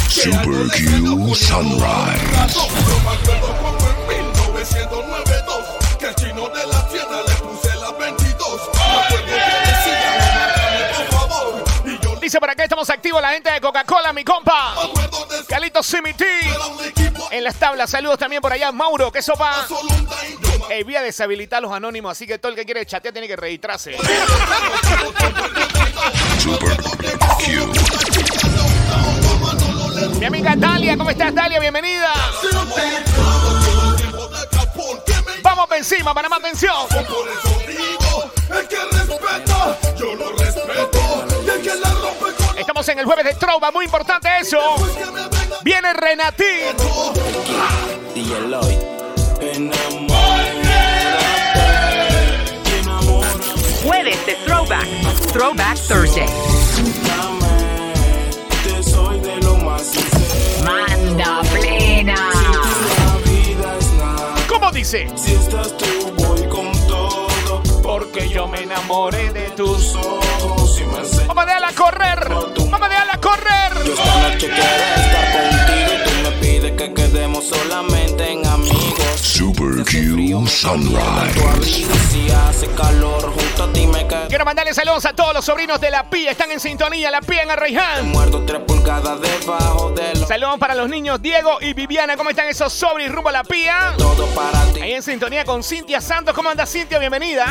[0.08, 2.18] Super Q Sunrise.
[2.52, 2.66] Yo
[3.04, 4.35] me acuerdo como en
[4.74, 8.60] 1992, que el chino de la tienda le puse la 22.
[8.74, 11.64] Me acuerdo que decía, no mátame, por favor.
[11.84, 14.74] Y yo Dice por acá estamos activos la gente de Coca-Cola, mi compa.
[15.48, 16.24] Calito Simiti.
[17.30, 19.66] En las tablas, saludos también por allá, Mauro, que sopa.
[20.70, 23.36] Eh, voy a deshabilitar los anónimos, así que todo el que quiere chatear tiene que
[23.36, 23.96] registrarse.
[30.18, 31.60] Mi amiga Dalia, ¿cómo estás, Dalia?
[31.60, 32.12] Bienvenida.
[35.76, 36.88] Encima, para más atención.
[36.88, 41.26] Por eso digo, el que respeta, yo lo respeto.
[41.44, 44.58] Y el que la rompe con Estamos en el jueves de Trova, muy importante eso.
[45.62, 46.46] Viene Renatín.
[48.14, 48.78] Y el hoy.
[53.84, 54.86] Jueves de Throwback.
[55.32, 56.26] Throwback Thursday.
[58.64, 59.45] Te soy de
[64.76, 65.08] dice?
[65.16, 67.26] Si estás tú, voy con todo.
[68.60, 70.82] enamoré de tus ojos.
[71.26, 72.28] Vamos a dejarla correr.
[72.28, 73.84] Vamos a dejarla correr.
[73.86, 77.95] Yo esta noche quiero estar contigo y tú me pides que quedemos solamente.
[79.36, 81.86] Super Q Sunrise.
[82.08, 84.28] Si hace calor junto a ti me cae.
[84.28, 86.30] Quiero mandarle saludos a todos los sobrinos de la PIA.
[86.30, 87.10] Están en sintonía.
[87.10, 88.08] La PIA en Arreján.
[88.08, 90.26] Muerto tres pulgadas debajo de los.
[90.26, 92.16] Saludos para los niños Diego y Viviana.
[92.16, 93.92] ¿Cómo están esos sobris rumbo a la PIA?
[93.98, 94.80] Todo para ti.
[94.80, 96.34] Ahí en sintonía con Cintia Santos.
[96.34, 96.98] ¿Cómo anda Cintia?
[96.98, 97.44] Bienvenida.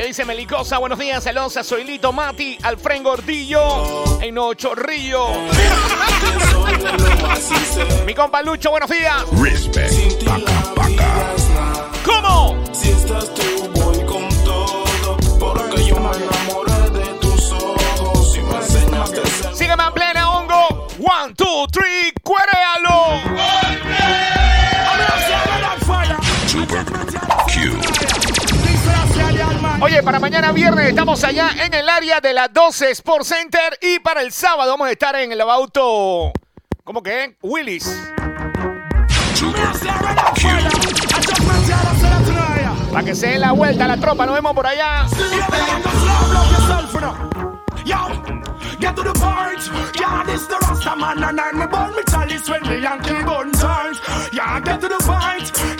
[0.00, 0.78] ¿Qué dice Melicosa?
[0.78, 5.26] Buenos días, saludos a Soilito Mati, Alfred Gordillo, en Ocho Río.
[8.06, 9.22] Mi compa Lucho, buenos días.
[9.32, 10.24] Respect.
[10.24, 11.34] Paca, paca.
[12.02, 12.64] ¿Cómo?
[12.72, 13.42] Si estás tú,
[13.74, 14.84] voy con todo.
[15.38, 18.38] Porque yo me enamoré de tus ojos.
[18.38, 19.54] Y me enseñaste a ser.
[19.54, 20.86] Sígueme a plena hongo.
[20.98, 22.99] One, two, three, cuérealo.
[29.82, 33.98] Oye, para mañana viernes estamos allá en el área de la 12 Sports Center y
[33.98, 36.32] para el sábado vamos a estar en el auto.
[36.84, 37.38] ¿Cómo que?
[37.40, 37.90] Willis.
[42.92, 45.06] Para que se dé la vuelta a la tropa, nos vemos por allá.
[48.80, 49.60] Get to the point.
[50.00, 54.00] Yeah, this the Rasta man and I'm born me chalice when me Yankee gun times.
[54.32, 55.79] Yeah, get to the point.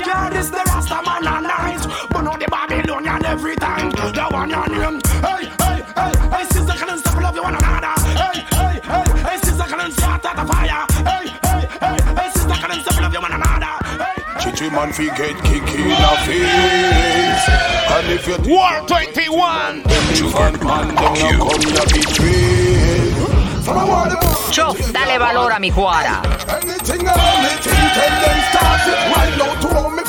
[4.01, 5.01] The one your name.
[5.20, 7.94] Hey, hey, hey, hey, sister, can stop love you one another?
[8.16, 10.86] Hey, hey, hey, hey, sister, can start the fire?
[11.05, 13.76] Hey, hey, hey, hey, sister, can stop love you one another?
[14.03, 14.20] Hey.
[14.40, 17.48] Chichi man fi get kick in the face
[17.92, 19.84] And if you think War 21
[20.14, 23.39] Super man them no come ya betray
[23.70, 24.18] From a war them
[24.50, 25.70] Cho, dale valor a mi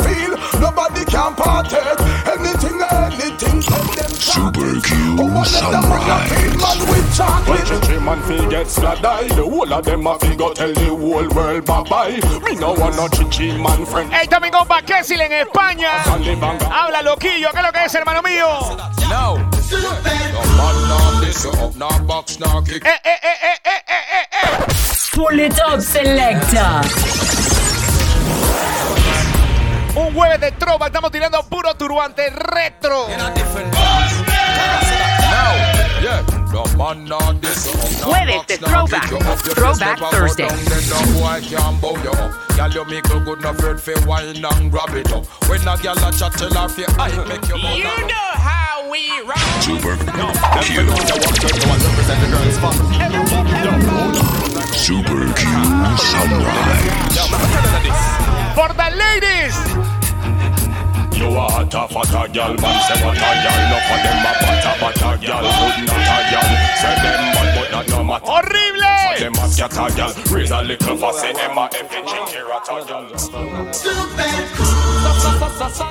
[0.02, 0.36] feel
[3.94, 6.32] them Super Q Sunrise.
[7.46, 12.20] When man get The whole of them a fi go tell the whole world bye-bye
[12.44, 14.12] Me no want no Chichi man friend
[14.52, 16.02] compa Kessil en España.
[16.72, 18.48] Habla loquillo, ¿qué es lo que es, hermano mío?
[19.08, 19.61] No.
[19.72, 20.34] stupid.
[20.34, 22.86] No man now this, up now box now kick.
[22.86, 24.26] Eh, eh, eh, eh, eh, eh, eh.
[24.44, 24.58] eh.
[25.14, 26.82] Pull it up, selector.
[29.96, 30.88] un jueves de trova.
[30.88, 33.08] Estamos tirando puro turbante retro.
[38.04, 39.10] Jueves de Throwback,
[39.56, 40.48] Throwback Thursday.
[47.78, 48.71] You know how.
[48.92, 49.38] We roll.
[49.62, 50.76] Super Them Q.
[50.76, 52.74] fi know say what girl you want represent the girls for.
[54.76, 55.44] Super Q
[56.12, 57.16] Sunrise.
[58.54, 59.81] For the ladies.
[61.22, 64.74] You a hotter, fatter gal, man say what a gal No for them a butter,
[64.82, 66.50] butter gal Good not a gal
[66.82, 69.20] Say them bad, but not no matter Horrible.
[69.20, 73.06] Them a scatter gal Raise a little fuss, say them a every chinky rata gal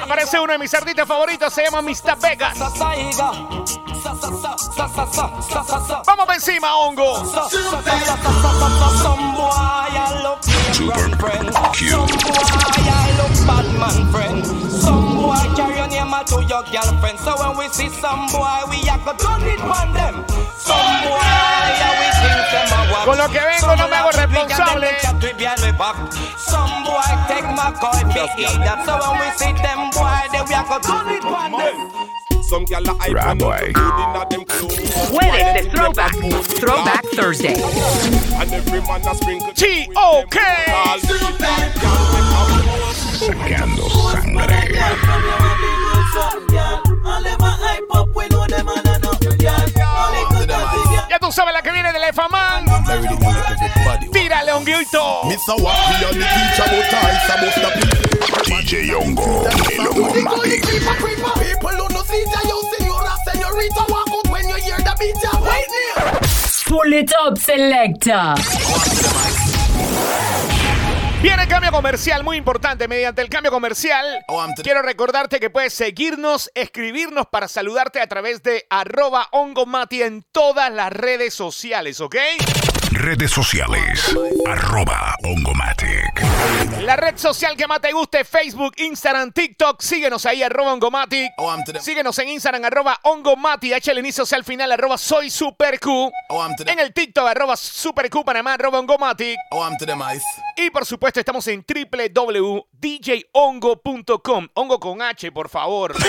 [0.02, 2.16] Aparece uno de mis artistas favoritos, se llama Mr.
[2.20, 2.58] Vegas.
[6.06, 7.24] Vamos por encima, hongo.
[10.72, 11.10] Super.
[11.72, 12.06] Q.
[16.24, 17.18] carry your name out to your girlfriend.
[17.18, 20.24] So when we see some boy, we a go turn it on them.
[20.56, 23.04] Some boy yeah, we think them a walk.
[23.04, 24.90] Con lo que vengo no me hago responsable.
[26.36, 28.84] Some boy take my call, big that.
[28.84, 31.76] So when we see them boy, then we a go turn it on them.
[32.42, 33.72] Some gal a hype Rap and boy.
[33.72, 34.76] good inna them clothes
[35.10, 36.14] Jueves de Throwback.
[36.58, 37.54] Throwback Thursday.
[37.54, 40.40] And every man a sprinkle T.O.K.
[43.20, 45.49] Sacando sangre.
[51.08, 52.64] Ya tú sabes la que viene del Efaman.
[54.12, 54.52] Tírale,
[57.60, 58.00] the people
[58.46, 59.46] DJ Hongo.
[59.70, 59.88] El
[66.66, 68.34] Pull it up, selecta.
[71.22, 72.88] Viene el cambio comercial, muy importante.
[72.88, 74.24] Mediante el cambio comercial,
[74.62, 80.72] quiero recordarte que puedes seguirnos, escribirnos para saludarte a través de arroba ongomati en todas
[80.72, 82.16] las redes sociales, ¿ok?
[83.00, 84.14] Redes sociales.
[84.46, 86.22] Arroba Hongomatic.
[86.82, 89.80] La red social que más te guste, Facebook, Instagram, TikTok.
[89.80, 91.32] Síguenos ahí, arroba Ongomatic.
[91.80, 93.72] Síguenos en Instagram, arroba Ongomatic.
[93.72, 96.12] Echa el inicio hacia el final, arroba Soy Super Q.
[96.66, 99.38] En el TikTok, arroba Super Q Panamá, arroba Ongomatic.
[100.56, 104.48] Y por supuesto, estamos en www djongo.com.
[104.54, 105.94] Hongo con H, por favor.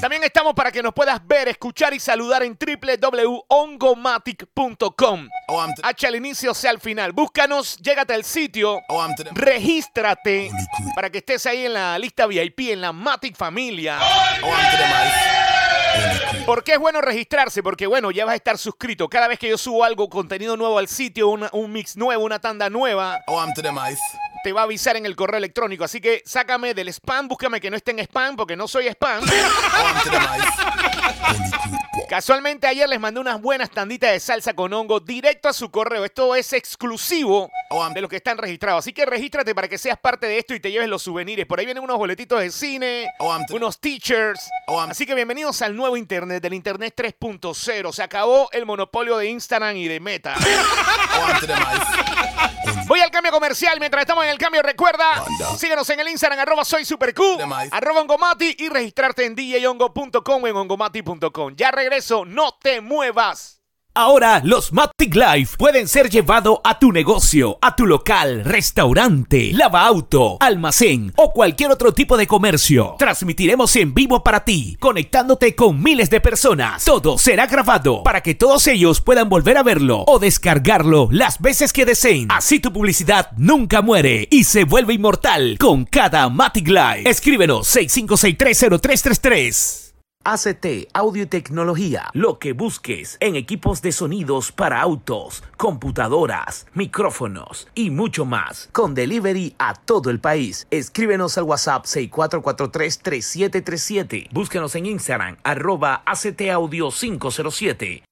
[0.00, 5.28] También estamos para que nos puedas ver, escuchar y saludar en www.ongomatic.com.
[5.82, 7.12] H al inicio, C al final.
[7.12, 8.80] Búscanos, llégate al sitio,
[9.32, 10.50] regístrate
[10.94, 13.98] para que estés ahí en la lista VIP, en la Matic Familia.
[16.46, 17.62] ¿Por qué es bueno registrarse?
[17.62, 19.08] Porque bueno, ya vas a estar suscrito.
[19.08, 22.38] Cada vez que yo subo algo, contenido nuevo al sitio, una- un mix nuevo, una
[22.38, 23.20] tanda nueva,
[24.48, 25.84] te va a avisar en el correo electrónico.
[25.84, 29.22] Así que sácame del spam, búscame que no esté en spam, porque no soy spam.
[32.08, 36.06] Casualmente ayer les mandé unas buenas tanditas de salsa con hongo directo a su correo.
[36.06, 37.50] Esto es exclusivo
[37.92, 38.78] de los que están registrados.
[38.78, 41.44] Así que regístrate para que seas parte de esto y te lleves los souvenirs.
[41.44, 43.10] Por ahí vienen unos boletitos de cine,
[43.50, 44.48] unos teachers.
[44.88, 47.92] Así que bienvenidos al nuevo Internet, del Internet 3.0.
[47.92, 50.36] Se acabó el monopolio de Instagram y de Meta.
[52.88, 53.78] Voy al cambio comercial.
[53.80, 55.24] Mientras estamos en el cambio, recuerda,
[55.56, 57.38] síguenos en el Instagram, arroba soy super Q,
[57.70, 61.54] arroba ongomati y registrarte en djongo.com o en ongomati.com.
[61.56, 63.57] Ya regreso, no te muevas.
[63.98, 69.84] Ahora los Matic Life pueden ser llevados a tu negocio, a tu local, restaurante, lava
[69.84, 72.94] auto, almacén o cualquier otro tipo de comercio.
[72.96, 76.84] Transmitiremos en vivo para ti, conectándote con miles de personas.
[76.84, 81.72] Todo será grabado para que todos ellos puedan volver a verlo o descargarlo las veces
[81.72, 82.28] que deseen.
[82.30, 87.10] Así tu publicidad nunca muere y se vuelve inmortal con cada Matic Life.
[87.10, 89.87] Escríbenos 65630333.
[90.30, 92.10] ACT Audio y Tecnología.
[92.12, 98.68] Lo que busques en equipos de sonidos para autos, computadoras, micrófonos y mucho más.
[98.72, 100.66] Con delivery a todo el país.
[100.70, 104.28] Escríbenos al WhatsApp 6443-3737.
[104.30, 108.07] Búscanos en Instagram, arroba ACT Audio 507.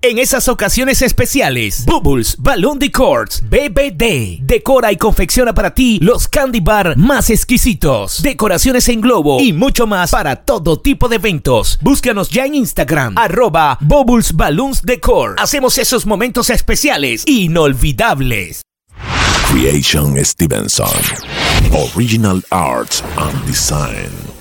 [0.00, 6.60] En esas ocasiones especiales, Bubbles Balloon Decors BBD decora y confecciona para ti los candy
[6.60, 11.80] bar más exquisitos, decoraciones en globo y mucho más para todo tipo de eventos.
[11.82, 15.34] Búscanos ya en Instagram, arroba Bubbles Balloons Decor.
[15.36, 18.62] Hacemos esos momentos especiales inolvidables.
[19.50, 20.86] Creation Stevenson.
[21.72, 24.37] Original Arts and Design.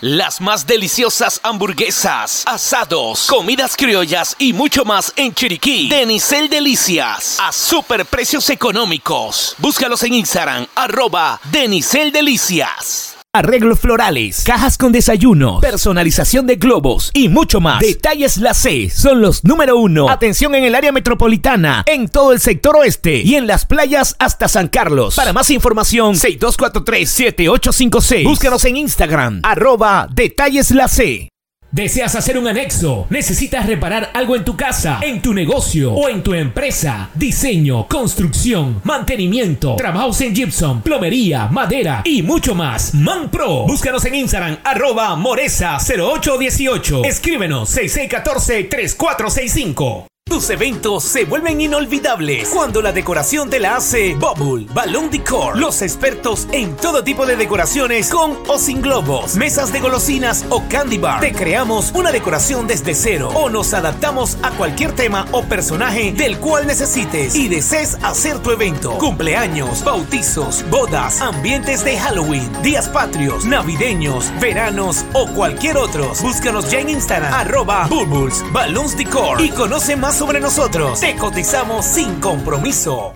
[0.00, 5.88] Las más deliciosas hamburguesas, asados, comidas criollas y mucho más en Chiriquí.
[5.88, 7.38] Denicel Delicias.
[7.38, 9.54] A super precios económicos.
[9.58, 13.13] Búscalos en Instagram, arroba Denicel Delicias.
[13.36, 17.80] Arreglos florales, cajas con desayuno, personalización de globos y mucho más.
[17.80, 20.08] Detalles La C son los número uno.
[20.08, 24.46] Atención en el área metropolitana, en todo el sector oeste y en las playas hasta
[24.46, 25.16] San Carlos.
[25.16, 28.22] Para más información, 6243-7856.
[28.22, 31.33] Búscanos en Instagram, arroba Detalles La C.
[31.74, 33.08] ¿Deseas hacer un anexo?
[33.10, 37.10] ¿Necesitas reparar algo en tu casa, en tu negocio o en tu empresa?
[37.14, 42.94] Diseño, construcción, mantenimiento, trabajos en gypsum, plomería, madera y mucho más.
[42.94, 43.66] ManPro.
[43.66, 47.06] Búscanos en Instagram, arroba Moresa0818.
[47.06, 50.13] Escríbenos 6614-3465.
[50.26, 55.56] Tus eventos se vuelven inolvidables cuando la decoración te la hace Bubble Balloon Decor.
[55.58, 60.64] Los expertos en todo tipo de decoraciones con o sin globos, mesas de golosinas o
[60.68, 61.20] candy bar.
[61.20, 66.38] Te creamos una decoración desde cero o nos adaptamos a cualquier tema o personaje del
[66.38, 68.98] cual necesites y desees hacer tu evento.
[68.98, 76.10] Cumpleaños, bautizos, bodas, ambientes de Halloween, días patrios, navideños, veranos o cualquier otro.
[76.22, 81.00] Búscanos ya en Instagram, arroba Bubbles Balloons Decor y conoce más sobre nosotros.
[81.00, 83.14] Te cotizamos sin compromiso.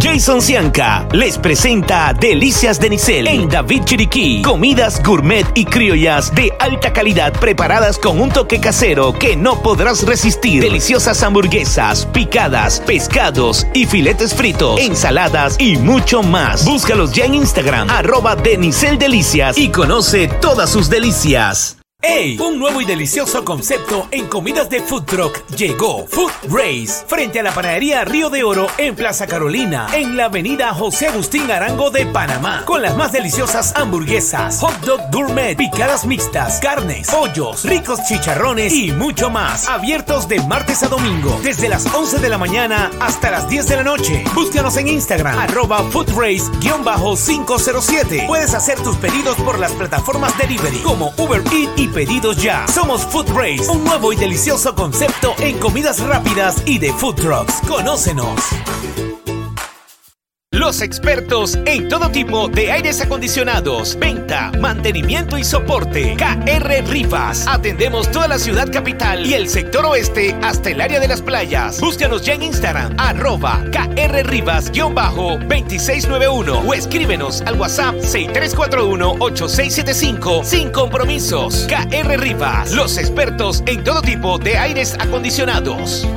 [0.00, 4.42] Jason Cianca les presenta Delicias de Nicel en David Chiriquí.
[4.42, 10.06] Comidas gourmet y criollas de alta calidad preparadas con un toque casero que no podrás
[10.06, 10.62] resistir.
[10.62, 16.64] Deliciosas hamburguesas, picadas, pescados y filetes fritos, ensaladas y mucho más.
[16.64, 18.56] Búscalos ya en Instagram, arroba de
[18.98, 21.77] Delicias y conoce todas sus delicias.
[22.00, 22.38] ¡Ey!
[22.38, 26.06] Un nuevo y delicioso concepto en comidas de food truck llegó.
[26.06, 30.72] Food Race, frente a la panadería Río de Oro en Plaza Carolina, en la avenida
[30.72, 32.62] José Agustín Arango de Panamá.
[32.66, 38.92] Con las más deliciosas hamburguesas, hot dog gourmet, picadas mixtas, carnes, pollos, ricos chicharrones y
[38.92, 39.68] mucho más.
[39.68, 43.74] Abiertos de martes a domingo, desde las 11 de la mañana hasta las 10 de
[43.74, 44.22] la noche.
[44.36, 48.28] Búscanos en Instagram, arroba foodrace-507.
[48.28, 52.66] Puedes hacer tus pedidos por las plataformas delivery como Uber Eats y Pedidos Ya.
[52.68, 57.60] Somos Food Race, un nuevo y delicioso concepto en comidas rápidas y de food trucks.
[57.66, 58.40] Conócenos.
[60.52, 66.16] Los expertos en todo tipo de aires acondicionados, venta, mantenimiento y soporte.
[66.16, 67.46] KR Rivas.
[67.46, 71.78] Atendemos toda la ciudad capital y el sector oeste hasta el área de las playas.
[71.82, 81.66] Búscanos ya en Instagram, arroba KR Rivas-2691 o escríbenos al WhatsApp 6341-8675 sin compromisos.
[81.68, 82.72] KR Rivas.
[82.72, 86.08] Los expertos en todo tipo de aires acondicionados.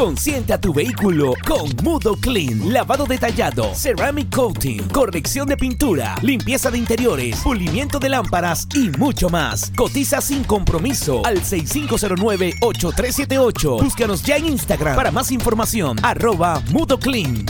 [0.00, 2.72] Consiente a tu vehículo con Mudo Clean.
[2.72, 9.28] Lavado detallado, ceramic coating, corrección de pintura, limpieza de interiores, pulimiento de lámparas y mucho
[9.28, 9.70] más.
[9.76, 13.82] Cotiza sin compromiso al 6509-8378.
[13.82, 15.98] Búscanos ya en Instagram para más información.
[16.02, 17.44] Arroba Mudo Clean.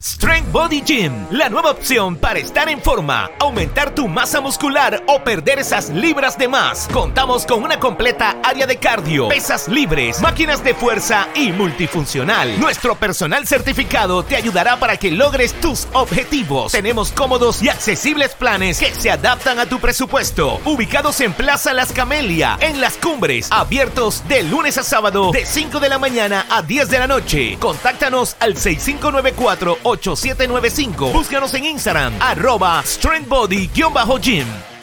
[0.00, 5.24] Strength Body Gym, la nueva opción para estar en forma, aumentar tu masa muscular o
[5.24, 6.86] perder esas libras de más.
[6.92, 12.60] Contamos con una completa área de cardio, pesas libres, máquinas de fuerza y multifuncional.
[12.60, 16.70] Nuestro personal certificado te ayudará para que logres tus objetivos.
[16.70, 20.60] Tenemos cómodos y accesibles planes que se adaptan a tu presupuesto.
[20.64, 25.80] Ubicados en Plaza Las Camelia, en Las Cumbres, abiertos de lunes a sábado de 5
[25.80, 27.56] de la mañana a 10 de la noche.
[27.58, 31.12] Contáctanos al 6594 8795.
[31.12, 34.77] Búscanos en Instagram, arroba strengthbody-gym.